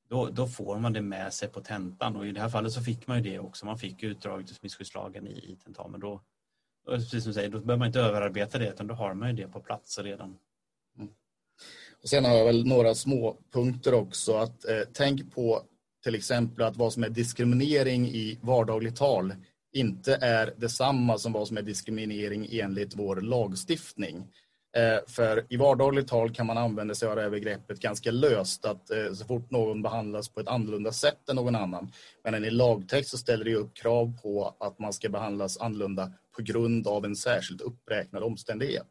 då, 0.09 0.29
då, 0.29 0.47
får 0.47 0.79
man 0.79 0.93
det 0.93 1.01
med 1.01 1.33
sig 1.33 1.49
på 1.49 1.61
tentan 1.61 2.15
och 2.15 2.27
i 2.27 2.31
det 2.31 2.41
här 2.41 2.49
fallet 2.49 2.71
så 2.71 2.81
fick 2.81 3.07
man 3.07 3.23
ju 3.23 3.31
det 3.31 3.39
också. 3.39 3.65
Man 3.65 3.77
fick 3.77 4.03
utdraget 4.03 4.51
ur 4.51 4.55
smittskyddslagen 4.55 5.27
i, 5.27 5.31
i 5.31 5.57
tentamen. 5.63 5.99
Då, 5.99 6.21
precis 6.85 7.23
som 7.23 7.29
du 7.29 7.33
säger, 7.33 7.49
då 7.49 7.59
behöver 7.59 7.77
man 7.77 7.87
inte 7.87 7.99
överarbeta 7.99 8.57
det 8.57 8.69
utan 8.69 8.87
då 8.87 8.93
har 8.93 9.13
man 9.13 9.29
ju 9.29 9.35
det 9.43 9.51
på 9.51 9.59
plats 9.59 9.99
redan. 9.99 10.37
Mm. 10.97 11.09
Och 12.03 12.09
sen 12.09 12.25
har 12.25 12.35
jag 12.35 12.45
väl 12.45 12.65
några 12.65 12.95
små 12.95 13.37
punkter 13.51 13.93
också. 13.93 14.33
att 14.33 14.65
eh, 14.65 14.81
Tänk 14.93 15.33
på 15.33 15.61
till 16.03 16.15
exempel 16.15 16.65
att 16.65 16.77
vad 16.77 16.93
som 16.93 17.03
är 17.03 17.09
diskriminering 17.09 18.07
i 18.07 18.39
vardagligt 18.41 18.95
tal 18.95 19.33
inte 19.73 20.15
är 20.15 20.53
detsamma 20.57 21.17
som 21.17 21.33
vad 21.33 21.47
som 21.47 21.57
är 21.57 21.61
diskriminering 21.61 22.47
enligt 22.51 22.95
vår 22.95 23.21
lagstiftning. 23.21 24.27
Eh, 24.77 24.99
för 25.07 25.45
i 25.49 25.57
vardagligt 25.57 26.07
tal 26.07 26.33
kan 26.33 26.45
man 26.45 26.57
använda 26.57 26.95
sig 26.95 27.09
av 27.09 27.15
det 27.15 27.21
här 27.21 27.29
begreppet 27.29 27.79
ganska 27.79 28.11
löst 28.11 28.65
att 28.65 28.91
eh, 28.91 29.13
så 29.13 29.25
fort 29.25 29.51
någon 29.51 29.81
behandlas 29.81 30.29
på 30.29 30.39
ett 30.39 30.47
annorlunda 30.47 30.91
sätt 30.91 31.29
än 31.29 31.35
någon 31.35 31.55
annan. 31.55 31.91
Men 32.23 32.45
i 32.45 32.49
lagtext 32.49 33.11
så 33.11 33.17
ställer 33.17 33.45
det 33.45 33.55
upp 33.55 33.73
krav 33.73 34.13
på 34.21 34.55
att 34.59 34.79
man 34.79 34.93
ska 34.93 35.09
behandlas 35.09 35.57
annorlunda 35.57 36.11
på 36.35 36.41
grund 36.41 36.87
av 36.87 37.05
en 37.05 37.15
särskilt 37.15 37.61
uppräknad 37.61 38.23
omständighet. 38.23 38.87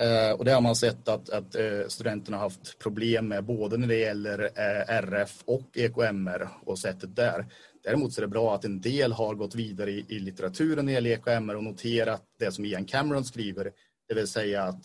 Eh, 0.00 0.32
och 0.32 0.44
det 0.44 0.50
har 0.50 0.60
man 0.60 0.76
sett 0.76 1.08
att, 1.08 1.30
att 1.30 1.54
eh, 1.54 1.86
studenterna 1.88 2.36
har 2.36 2.44
haft 2.44 2.78
problem 2.78 3.28
med 3.28 3.44
både 3.44 3.76
när 3.76 3.88
det 3.88 3.96
gäller 3.96 4.42
eh, 4.42 4.96
RF 4.96 5.42
och 5.44 5.76
EKMR 5.76 6.48
och 6.64 6.78
sättet 6.78 7.16
där. 7.16 7.46
Däremot 7.84 8.12
så 8.12 8.20
är 8.20 8.22
det 8.22 8.28
bra 8.28 8.54
att 8.54 8.64
en 8.64 8.80
del 8.80 9.12
har 9.12 9.34
gått 9.34 9.54
vidare 9.54 9.90
i, 9.90 10.04
i 10.08 10.18
litteraturen 10.18 10.84
när 10.84 10.92
det 10.92 10.92
gäller 10.92 11.10
EKMR 11.10 11.54
och 11.54 11.64
noterat 11.64 12.22
det 12.38 12.52
som 12.52 12.64
Ian 12.64 12.84
Cameron 12.84 13.24
skriver, 13.24 13.72
Det 14.08 14.14
vill 14.14 14.28
säga 14.28 14.62
att 14.62 14.84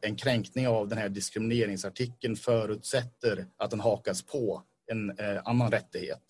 en 0.00 0.16
kränkning 0.16 0.68
av 0.68 0.88
den 0.88 0.98
här 0.98 1.08
diskrimineringsartikeln 1.08 2.36
förutsätter 2.36 3.46
att 3.56 3.70
den 3.70 3.80
hakas 3.80 4.22
på 4.22 4.62
en 4.92 5.12
annan 5.44 5.70
rättighet. 5.70 6.22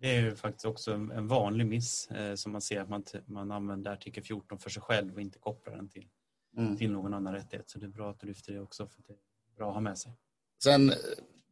Det 0.00 0.16
är 0.16 0.20
ju 0.20 0.36
faktiskt 0.36 0.64
också 0.64 0.92
en 0.92 1.28
vanlig 1.28 1.66
miss 1.66 2.08
som 2.34 2.52
man 2.52 2.60
ser 2.60 2.80
att 2.80 2.88
man, 2.88 3.04
man 3.26 3.50
använder 3.50 3.90
artikel 3.90 4.24
14 4.24 4.58
för 4.58 4.70
sig 4.70 4.82
själv 4.82 5.14
och 5.14 5.20
inte 5.20 5.38
kopplar 5.38 5.76
den 5.76 5.88
till, 5.88 6.06
mm. 6.56 6.76
till 6.76 6.92
någon 6.92 7.14
annan 7.14 7.34
rättighet. 7.34 7.70
Så 7.70 7.78
det 7.78 7.86
är 7.86 7.90
bra 7.90 8.10
att 8.10 8.20
du 8.20 8.26
lyfter 8.26 8.52
det 8.52 8.60
också 8.60 8.86
för 8.86 9.02
det 9.06 9.12
är 9.12 9.56
bra 9.56 9.68
att 9.68 9.74
ha 9.74 9.80
med 9.80 9.98
sig. 9.98 10.12
Sen 10.62 10.92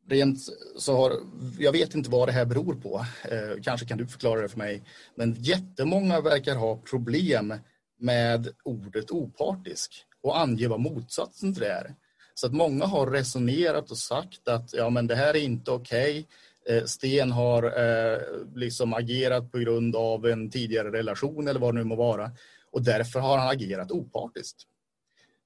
rent 0.09 0.39
så 0.77 0.97
har, 0.97 1.13
jag 1.59 1.73
vet 1.73 1.95
inte 1.95 2.11
vad 2.11 2.29
det 2.29 2.33
här 2.33 2.45
beror 2.45 2.75
på. 2.75 3.07
Eh, 3.25 3.63
kanske 3.63 3.87
kan 3.87 3.99
du 3.99 4.07
förklara 4.07 4.41
det 4.41 4.49
för 4.49 4.59
mig. 4.59 4.83
Men 5.15 5.35
jättemånga 5.35 6.21
verkar 6.21 6.57
ha 6.57 6.77
problem 6.77 7.55
med 7.99 8.49
ordet 8.65 9.11
opartisk 9.11 10.05
och 10.23 10.41
ange 10.41 10.69
vad 10.69 10.81
motsatsen 10.81 11.55
till 11.55 11.63
det 11.63 11.73
är. 11.73 11.95
Så 12.35 12.47
att 12.47 12.53
många 12.53 12.85
har 12.85 13.11
resonerat 13.11 13.91
och 13.91 13.99
sagt 13.99 14.49
att 14.49 14.73
ja, 14.73 14.91
men 14.91 15.07
det 15.07 15.15
här 15.15 15.37
är 15.37 15.41
inte 15.41 15.71
okej. 15.71 16.27
Okay. 16.65 16.77
Eh, 16.77 16.85
Sten 16.85 17.33
har 17.33 17.63
eh, 17.63 18.19
liksom 18.55 18.95
agerat 18.95 19.53
på 19.53 19.59
grund 19.59 19.97
av 19.97 20.27
en 20.27 20.51
tidigare 20.51 20.93
relation 20.93 21.49
eller 21.49 21.61
vad 21.61 21.75
det 21.75 21.79
nu 21.79 21.85
må 21.85 21.97
vara. 21.97 22.31
Och 22.71 22.83
därför 22.83 23.21
har 23.21 23.39
han 23.39 23.49
agerat 23.49 23.91
opartiskt. 23.91 24.63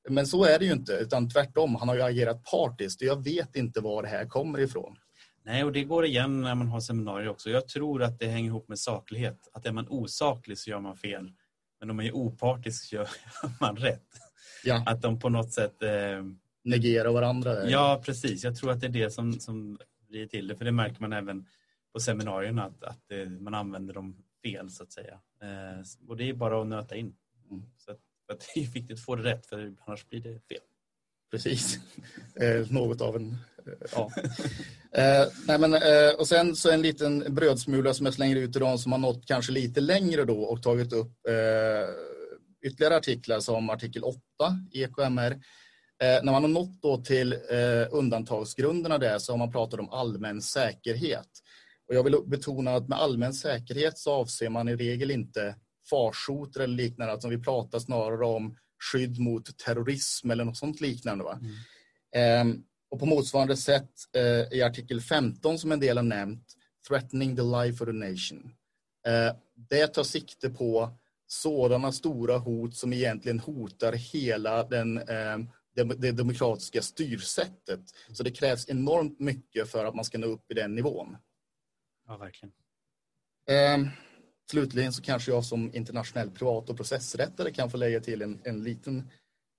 Men 0.09 0.27
så 0.27 0.45
är 0.45 0.59
det 0.59 0.65
ju 0.65 0.73
inte, 0.73 0.93
utan 0.93 1.31
tvärtom. 1.31 1.75
Han 1.75 1.89
har 1.89 1.95
ju 1.95 2.03
agerat 2.03 2.45
partiskt 2.45 3.01
och 3.01 3.07
jag 3.07 3.25
vet 3.25 3.57
inte 3.57 3.81
var 3.81 4.03
det 4.03 4.09
här 4.09 4.27
kommer 4.27 4.61
ifrån. 4.61 4.97
Nej, 5.45 5.65
och 5.65 5.73
det 5.73 5.85
går 5.85 6.05
igen 6.05 6.41
när 6.41 6.55
man 6.55 6.69
har 6.69 6.81
seminarier 6.81 7.29
också. 7.29 7.51
Jag 7.51 7.69
tror 7.69 8.03
att 8.03 8.19
det 8.19 8.27
hänger 8.27 8.49
ihop 8.49 8.69
med 8.69 8.79
saklighet. 8.79 9.49
Att 9.53 9.67
är 9.67 9.73
man 9.73 9.89
osaklig 9.89 10.59
så 10.59 10.71
gör 10.71 10.81
man 10.81 10.97
fel. 10.97 11.33
Men 11.81 11.91
om 11.91 11.97
man 11.97 12.07
är 12.07 12.17
opartisk 12.17 12.85
så 12.85 12.97
gör 12.97 13.09
man 13.61 13.77
rätt. 13.77 14.09
Ja. 14.65 14.83
Att 14.87 15.03
de 15.03 15.19
på 15.19 15.29
något 15.29 15.53
sätt... 15.53 15.83
Eh... 15.83 16.25
Negerar 16.65 17.13
varandra. 17.13 17.71
Ja, 17.71 18.03
precis. 18.05 18.45
Jag 18.45 18.57
tror 18.57 18.71
att 18.71 18.81
det 18.81 18.87
är 18.87 18.91
det 18.91 19.11
som, 19.11 19.33
som 19.33 19.79
blir 20.09 20.27
till 20.27 20.49
det. 20.49 20.57
För 20.57 20.65
det 20.65 20.73
märker 20.73 21.01
man 21.01 21.13
även 21.13 21.47
på 21.93 22.01
seminarierna 22.01 22.65
att, 22.65 22.83
att 22.83 23.11
eh, 23.11 23.29
man 23.29 23.55
använder 23.55 23.95
dem 23.95 24.17
fel 24.43 24.71
så 24.71 24.83
att 24.83 24.93
säga. 24.93 25.21
Eh, 25.43 26.09
och 26.09 26.17
det 26.17 26.29
är 26.29 26.35
bara 26.35 26.61
att 26.61 26.67
nöta 26.67 26.97
in. 26.97 27.15
Mm. 27.51 27.63
Så 27.77 27.91
att 27.91 28.01
för 28.27 28.39
det 28.55 28.61
är 28.61 28.73
viktigt 28.73 28.99
att 28.99 29.05
få 29.05 29.17
det 29.17 29.23
rätt 29.23 29.47
för 29.47 29.75
annars 29.87 30.09
blir 30.09 30.21
det 30.21 30.41
fel. 30.49 30.61
Precis. 31.33 31.79
Eh, 32.41 32.71
något 32.71 33.01
av 33.01 33.17
en... 33.17 33.31
Eh, 33.67 33.89
ja. 33.93 34.11
Eh, 34.95 35.27
nej 35.47 35.59
men, 35.59 35.75
eh, 35.75 36.15
och 36.19 36.29
sen 36.29 36.57
så 36.57 36.71
en 36.71 36.83
liten 36.83 37.35
brödsmula 37.35 37.95
som 37.95 38.07
jag 38.07 38.15
slänger 38.15 38.37
ut 38.37 38.53
till 38.53 38.61
de 38.61 38.79
som 38.79 38.93
har 38.93 38.99
nått 38.99 39.27
kanske 39.27 39.53
lite 39.53 39.81
längre 39.81 40.25
då 40.25 40.43
och 40.43 40.63
tagit 40.63 40.93
upp 40.93 41.13
ytterligare 42.67 42.97
artiklar 42.97 43.41
som 43.41 43.71
artikel 43.71 44.05
8 44.05 44.19
i 44.73 44.83
EKMR. 44.83 45.41
När 46.01 46.33
man 46.33 46.43
har 46.43 46.49
nått 46.49 46.83
då 46.83 46.97
till 46.97 47.39
undantagsgrunderna 47.91 48.99
där 48.99 49.19
så 49.19 49.33
har 49.33 49.39
man 49.39 49.53
pratat 49.53 49.81
om 49.81 49.91
allmän 49.91 50.43
säkerhet. 50.43 51.29
Och 51.89 51.95
jag 51.95 52.03
vill 52.03 52.17
betona 52.27 52.75
att 52.75 52.89
med 52.89 52.99
allmän 52.99 53.35
säkerhet 53.35 53.99
så 53.99 54.13
avser 54.13 54.49
man 54.49 54.69
i 54.69 54.77
regel 54.77 55.11
inte 55.11 55.57
farsoter 55.91 56.61
eller 56.61 56.77
liknande. 56.77 57.13
Alltså 57.13 57.29
vi 57.29 57.39
pratar 57.39 57.79
snarare 57.79 58.27
om 58.27 58.57
skydd 58.93 59.19
mot 59.19 59.59
terrorism 59.59 60.31
eller 60.31 60.45
något 60.45 60.57
sånt 60.57 60.81
liknande. 60.81 61.25
Va? 61.25 61.41
Mm. 62.15 62.51
Eh, 62.51 62.63
och 62.91 62.99
på 62.99 63.07
motsvarande 63.07 63.57
sätt 63.57 63.91
eh, 64.17 64.59
i 64.59 64.63
artikel 64.63 65.01
15 65.01 65.59
som 65.59 65.73
en 65.73 65.81
del 65.81 65.97
har 65.97 66.05
nämnt, 66.05 66.45
Threatening 66.89 67.37
the 67.37 67.43
life 67.43 67.85
of 67.85 67.89
the 67.89 67.93
nation. 67.93 68.55
Eh, 69.07 69.37
det 69.55 69.87
tar 69.87 70.03
sikte 70.03 70.51
på 70.51 70.91
sådana 71.27 71.93
stora 71.93 72.39
hot 72.39 72.77
som 72.77 72.93
egentligen 72.93 73.39
hotar 73.39 73.93
hela 73.93 74.65
den, 74.65 74.99
ehm, 74.99 75.49
det, 75.75 75.85
det 75.85 76.13
demokratiska 76.13 76.83
styrsättet. 76.83 77.81
Så 78.13 78.23
det 78.23 78.31
krävs 78.31 78.69
enormt 78.69 79.21
mycket 79.21 79.71
för 79.71 79.85
att 79.85 79.95
man 79.95 80.05
ska 80.05 80.19
nå 80.19 80.27
upp 80.27 80.51
i 80.51 80.55
den 80.55 80.75
nivån. 80.75 81.17
Ja, 82.09 82.17
verkligen. 82.17 82.53
Slutligen 84.51 84.93
så 84.93 85.03
kanske 85.03 85.31
jag 85.31 85.45
som 85.45 85.75
internationell 85.75 86.31
privat 86.31 86.71
och 86.71 86.77
processrättare 86.77 87.51
kan 87.51 87.71
få 87.71 87.77
lägga 87.77 88.01
till 88.01 88.23
en, 88.23 88.41
en 88.45 88.65
liten 88.65 89.09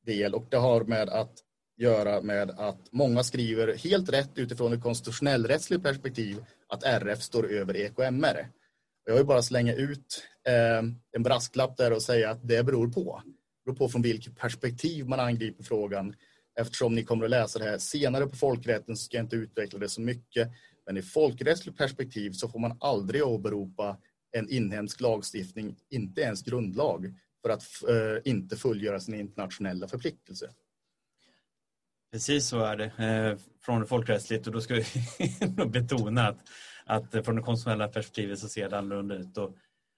del 0.05 0.33
och 0.33 0.45
det 0.49 0.57
har 0.57 0.83
med 0.83 1.09
att 1.09 1.43
göra 1.77 2.21
med 2.21 2.49
att 2.49 2.91
många 2.91 3.23
skriver 3.23 3.77
helt 3.77 4.09
rätt 4.09 4.31
utifrån 4.35 4.73
ett 4.73 4.83
konstitutionellrättsligt 4.83 5.83
perspektiv 5.83 6.45
att 6.67 6.83
RF 6.83 7.21
står 7.21 7.51
över 7.51 7.75
EKMR. 7.77 8.47
Jag 9.05 9.15
vill 9.15 9.25
bara 9.25 9.41
slänga 9.41 9.73
ut 9.73 10.23
eh, 10.47 10.89
en 11.11 11.23
brasklapp 11.23 11.77
där 11.77 11.93
och 11.93 12.01
säga 12.01 12.29
att 12.29 12.47
det 12.47 12.63
beror 12.63 12.87
på. 12.87 13.21
Det 13.25 13.71
beror 13.71 13.77
på 13.77 13.89
från 13.89 14.01
vilket 14.01 14.37
perspektiv 14.37 15.07
man 15.07 15.19
angriper 15.19 15.63
frågan. 15.63 16.15
Eftersom 16.59 16.95
ni 16.95 17.03
kommer 17.03 17.25
att 17.25 17.31
läsa 17.31 17.59
det 17.59 17.65
här 17.65 17.77
senare 17.77 18.27
på 18.27 18.35
folkrätten 18.35 18.97
så 18.97 19.03
ska 19.03 19.17
jag 19.17 19.23
inte 19.23 19.35
utveckla 19.35 19.79
det 19.79 19.89
så 19.89 20.01
mycket. 20.01 20.49
Men 20.85 20.97
i 20.97 21.01
folkrättsligt 21.01 21.77
perspektiv 21.77 22.31
så 22.31 22.47
får 22.47 22.59
man 22.59 22.77
aldrig 22.79 23.23
åberopa 23.23 23.97
en 24.37 24.49
inhemsk 24.49 25.01
lagstiftning, 25.01 25.75
inte 25.89 26.21
ens 26.21 26.43
grundlag, 26.43 27.13
för 27.41 27.49
att 27.49 27.63
eh, 27.89 28.31
inte 28.31 28.57
fullgöra 28.57 28.99
sina 28.99 29.17
internationella 29.17 29.87
förpliktelser. 29.87 30.49
Precis 32.11 32.47
så 32.47 32.59
är 32.59 32.77
det 32.77 32.85
eh, 32.85 33.37
från 33.61 33.81
det 33.81 33.87
folkrättsligt. 33.87 34.47
Och 34.47 34.53
då 34.53 34.61
ska 34.61 34.73
vi 34.73 34.85
betona 35.65 36.27
att, 36.27 36.39
att 36.85 37.25
från 37.25 37.35
det 37.35 37.41
konstitutionella 37.41 37.87
perspektivet 37.87 38.39
så 38.39 38.49
ser 38.49 38.69
det 38.69 38.77
annorlunda 38.77 39.15
ut. 39.15 39.37
Och, 39.37 39.57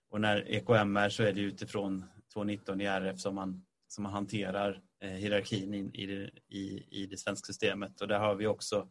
och 0.10 0.21
när 0.21 0.52
EKMR 0.52 1.10
så 1.10 1.24
är 1.24 1.34
det 1.34 1.41
utifrån 1.41 2.06
219 2.34 2.82
i 2.82 2.86
RF 2.86 3.19
som 3.19 3.36
man, 3.36 3.65
som 3.88 4.04
man 4.04 4.13
hanterar 4.13 4.82
eh, 5.02 5.10
hierarkin 5.10 5.74
in, 5.74 5.93
i, 5.93 6.06
det, 6.06 6.30
i, 6.50 6.86
i 6.89 7.06
det 7.06 7.17
svenska 7.17 7.45
systemet. 7.45 8.02
Och 8.02 8.08
där 8.08 8.19
har 8.19 8.36
vi 8.36 8.48
också 8.48 8.88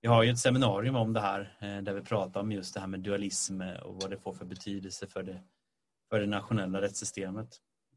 vi 0.00 0.08
har 0.08 0.22
ju 0.22 0.30
ett 0.30 0.38
seminarium 0.38 0.96
om 0.96 1.12
det 1.12 1.20
här 1.20 1.56
eh, 1.60 1.82
där 1.82 1.94
vi 1.94 2.00
pratar 2.00 2.40
om 2.40 2.52
just 2.52 2.74
det 2.74 2.80
här 2.80 2.86
med 2.86 3.00
dualism 3.00 3.60
eh, 3.60 3.76
och 3.76 4.02
vad 4.02 4.10
det 4.10 4.18
får 4.18 4.34
för 4.34 4.44
betydelse 4.44 5.06
för 5.06 5.22
det, 5.22 5.42
för 6.10 6.20
det 6.20 6.26
nationella 6.26 6.80
rättssystemet. 6.80 7.48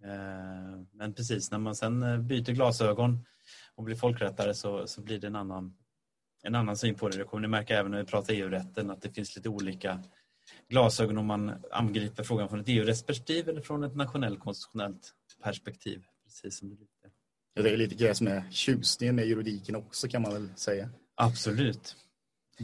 Eh, 0.04 0.82
men 0.92 1.14
precis, 1.14 1.52
när 1.52 1.58
man 1.58 1.76
sen 1.76 2.28
byter 2.28 2.52
glasögon 2.52 3.26
och 3.76 3.84
blir 3.84 3.96
folkrättare 3.96 4.54
så, 4.54 4.88
så 4.88 5.02
blir 5.02 5.20
det 5.20 5.28
en 5.28 5.36
annan, 5.36 5.78
en 6.44 6.56
annan 6.56 6.78
syn 6.78 6.96
på 6.96 7.10
det. 7.10 7.18
Det 7.18 7.24
kommer 7.24 7.42
ni 7.42 7.48
märka 7.48 7.80
även 7.80 7.92
när 7.92 7.98
vi 7.98 8.06
pratar 8.06 8.34
EU-rätten 8.34 8.90
att 8.90 9.02
det 9.02 9.10
finns 9.10 9.36
lite 9.36 9.50
olika 9.50 10.04
glasögon 10.70 11.18
om 11.18 11.26
man 11.26 11.54
angriper 11.72 12.24
frågan 12.24 12.50
från 12.50 12.60
ett 12.60 12.70
EU-rättsperspektiv 12.70 13.50
eller 13.50 13.62
från 13.62 13.84
ett 13.84 13.96
nationellt 13.96 14.40
konstitutionellt 14.40 15.14
perspektiv. 15.44 16.04
Precis 16.26 16.60
som 16.60 16.70
du 16.70 16.78
Ja, 17.54 17.62
det 17.62 17.70
är 17.70 17.78
lite 17.78 17.96
det 17.96 18.16
som 18.16 18.28
är 18.28 18.44
tjusningen 18.52 19.16
med 19.16 19.26
juridiken 19.26 19.76
också 19.76 20.08
kan 20.08 20.22
man 20.22 20.34
väl 20.34 20.50
säga. 20.56 20.90
Absolut. 21.22 21.96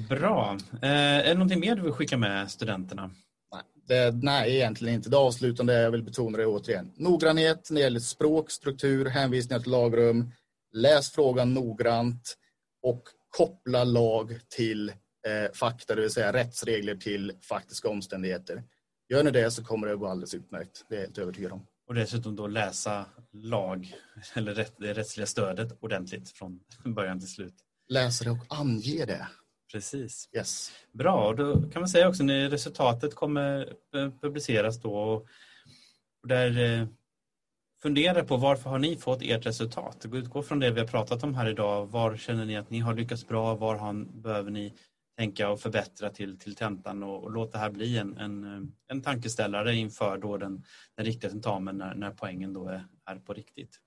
Bra. 0.09 0.57
Eh, 0.81 0.89
är 0.89 1.23
det 1.23 1.33
någonting 1.33 1.59
mer 1.59 1.75
du 1.75 1.81
vill 1.81 1.91
skicka 1.91 2.17
med 2.17 2.51
studenterna? 2.51 3.11
Nej, 3.53 3.63
det, 3.87 4.23
nej, 4.23 4.55
egentligen 4.55 4.95
inte. 4.95 5.09
Det 5.09 5.17
avslutande, 5.17 5.73
jag 5.73 5.91
vill 5.91 6.03
betona 6.03 6.37
det 6.37 6.45
återigen. 6.45 6.91
Noggrannhet 6.95 7.69
när 7.71 7.75
det 7.75 7.83
gäller 7.83 7.99
språk, 7.99 8.51
struktur, 8.51 9.05
hänvisningar 9.05 9.59
till 9.59 9.71
lagrum. 9.71 10.31
Läs 10.73 11.11
frågan 11.11 11.53
noggrant 11.53 12.37
och 12.83 13.03
koppla 13.37 13.83
lag 13.83 14.39
till 14.55 14.89
eh, 14.89 15.51
fakta, 15.53 15.95
det 15.95 16.01
vill 16.01 16.11
säga 16.11 16.33
rättsregler 16.33 16.95
till 16.95 17.31
faktiska 17.41 17.89
omständigheter. 17.89 18.63
Gör 19.09 19.23
ni 19.23 19.31
det 19.31 19.51
så 19.51 19.63
kommer 19.63 19.87
det 19.87 19.93
att 19.93 19.99
gå 19.99 20.07
alldeles 20.07 20.33
utmärkt. 20.33 20.85
Det 20.89 20.95
är 20.95 20.99
jag 20.99 21.05
helt 21.05 21.17
övertygad 21.17 21.51
om. 21.51 21.65
Och 21.87 21.95
dessutom 21.95 22.35
då 22.35 22.47
läsa 22.47 23.05
lag, 23.33 23.95
eller 24.33 24.53
rätt, 24.53 24.73
det 24.77 24.93
rättsliga 24.93 25.27
stödet 25.27 25.77
ordentligt 25.79 26.29
från 26.29 26.59
början 26.85 27.19
till 27.19 27.29
slut 27.29 27.66
läsa 27.89 28.23
det 28.23 28.31
och 28.31 28.45
ange 28.49 29.05
det. 29.05 29.27
Precis. 29.71 30.29
Yes. 30.35 30.71
Bra, 30.91 31.33
då 31.33 31.69
kan 31.69 31.81
man 31.81 31.89
säga 31.89 32.09
också 32.09 32.23
när 32.23 32.49
resultatet 32.49 33.15
kommer 33.15 33.73
publiceras 34.21 34.81
då 34.81 34.93
och 34.93 35.27
där 36.27 36.79
eh, 36.81 36.87
fundera 37.81 38.23
på 38.23 38.37
varför 38.37 38.69
har 38.69 38.79
ni 38.79 38.95
fått 38.95 39.21
ert 39.21 39.45
resultat? 39.45 40.05
Utgå 40.13 40.43
från 40.43 40.59
det 40.59 40.71
vi 40.71 40.79
har 40.79 40.87
pratat 40.87 41.23
om 41.23 41.35
här 41.35 41.49
idag. 41.49 41.85
Var 41.85 42.17
känner 42.17 42.45
ni 42.45 42.57
att 42.57 42.69
ni 42.69 42.79
har 42.79 42.93
lyckats 42.93 43.27
bra? 43.27 43.55
Var 43.55 43.75
har, 43.75 43.93
behöver 44.21 44.51
ni 44.51 44.73
tänka 45.17 45.49
och 45.49 45.59
förbättra 45.59 46.09
till, 46.09 46.39
till 46.39 46.55
tentan 46.55 47.03
och, 47.03 47.23
och 47.23 47.31
låt 47.31 47.51
det 47.51 47.57
här 47.57 47.69
bli 47.69 47.97
en, 47.97 48.17
en, 48.17 48.71
en 48.87 49.01
tankeställare 49.01 49.75
inför 49.75 50.17
då 50.17 50.37
den, 50.37 50.63
den 50.95 51.05
riktiga 51.05 51.31
tentamen 51.31 51.77
när, 51.77 51.95
när 51.95 52.11
poängen 52.11 52.53
då 52.53 52.67
är, 52.67 52.85
är 53.05 53.15
på 53.15 53.33
riktigt. 53.33 53.79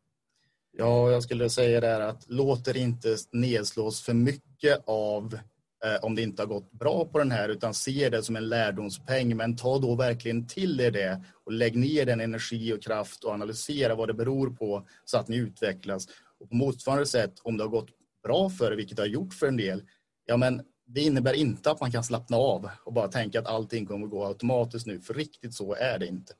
Ja, 0.72 1.10
jag 1.10 1.22
skulle 1.22 1.50
säga 1.50 1.80
där 1.80 2.00
att 2.00 2.24
låt 2.28 2.68
er 2.68 2.76
inte 2.76 3.16
nedslås 3.32 4.02
för 4.02 4.14
mycket 4.14 4.82
av 4.86 5.38
eh, 5.84 6.04
om 6.04 6.14
det 6.14 6.22
inte 6.22 6.42
har 6.42 6.46
gått 6.46 6.72
bra 6.72 7.04
på 7.04 7.18
den 7.18 7.30
här 7.30 7.48
utan 7.48 7.74
se 7.74 8.08
det 8.08 8.22
som 8.22 8.36
en 8.36 8.48
lärdomspeng 8.48 9.36
men 9.36 9.56
ta 9.56 9.78
då 9.78 9.94
verkligen 9.94 10.46
till 10.46 10.80
er 10.80 10.90
det 10.90 11.24
och 11.44 11.52
lägg 11.52 11.76
ner 11.76 12.06
den 12.06 12.20
energi 12.20 12.72
och 12.72 12.82
kraft 12.82 13.24
och 13.24 13.32
analysera 13.32 13.94
vad 13.94 14.08
det 14.08 14.14
beror 14.14 14.50
på 14.50 14.86
så 15.04 15.18
att 15.18 15.28
ni 15.28 15.36
utvecklas. 15.36 16.06
Och 16.40 16.48
på 16.48 16.56
motsvarande 16.56 17.06
sätt 17.06 17.34
om 17.42 17.56
det 17.56 17.64
har 17.64 17.68
gått 17.68 17.90
bra 18.22 18.50
för 18.50 18.72
er, 18.72 18.76
vilket 18.76 18.96
det 18.96 19.02
har 19.02 19.08
gjort 19.08 19.34
för 19.34 19.46
en 19.46 19.56
del, 19.56 19.82
ja 20.26 20.36
men 20.36 20.62
det 20.86 21.00
innebär 21.00 21.32
inte 21.34 21.70
att 21.70 21.80
man 21.80 21.92
kan 21.92 22.04
slappna 22.04 22.36
av 22.36 22.70
och 22.84 22.92
bara 22.92 23.08
tänka 23.08 23.38
att 23.38 23.46
allting 23.46 23.86
kommer 23.86 24.06
att 24.06 24.10
gå 24.10 24.26
automatiskt 24.26 24.86
nu, 24.86 25.00
för 25.00 25.14
riktigt 25.14 25.54
så 25.54 25.74
är 25.74 25.98
det 25.98 26.06
inte. 26.06 26.32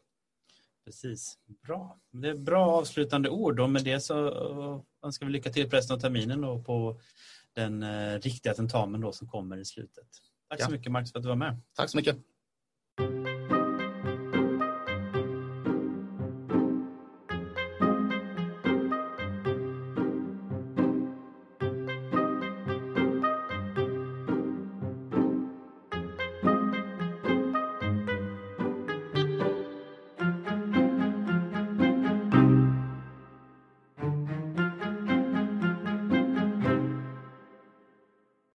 Precis. 0.85 1.39
Bra. 1.67 2.01
Det 2.13 2.29
är 2.29 2.35
bra 2.35 2.67
avslutande 2.67 3.29
ord 3.29 3.61
och 3.61 3.71
med 3.71 3.85
det 3.85 4.01
så 4.01 4.27
eh, 4.29 4.81
önskar 5.05 5.27
vi 5.27 5.33
lycka 5.33 5.51
till 5.51 5.71
på 5.71 5.77
resten 5.77 5.97
av 5.97 6.01
terminen 6.01 6.45
och 6.45 6.67
på 6.67 7.01
den 7.55 7.83
eh, 7.83 8.19
riktiga 8.19 8.55
tentamen 8.55 9.01
då 9.01 9.13
som 9.13 9.29
kommer 9.29 9.57
i 9.57 9.65
slutet. 9.65 10.09
Tack 10.49 10.61
Ja. 10.61 10.67
så 10.67 10.73
mycket 10.73 10.93
Marcus 10.93 11.13
för 11.13 11.19
att 11.19 11.23
du 11.23 11.29
var 11.29 11.37
med. 11.37 11.61
Tack 11.77 11.91
så 11.91 11.97
mycket. 11.97 12.17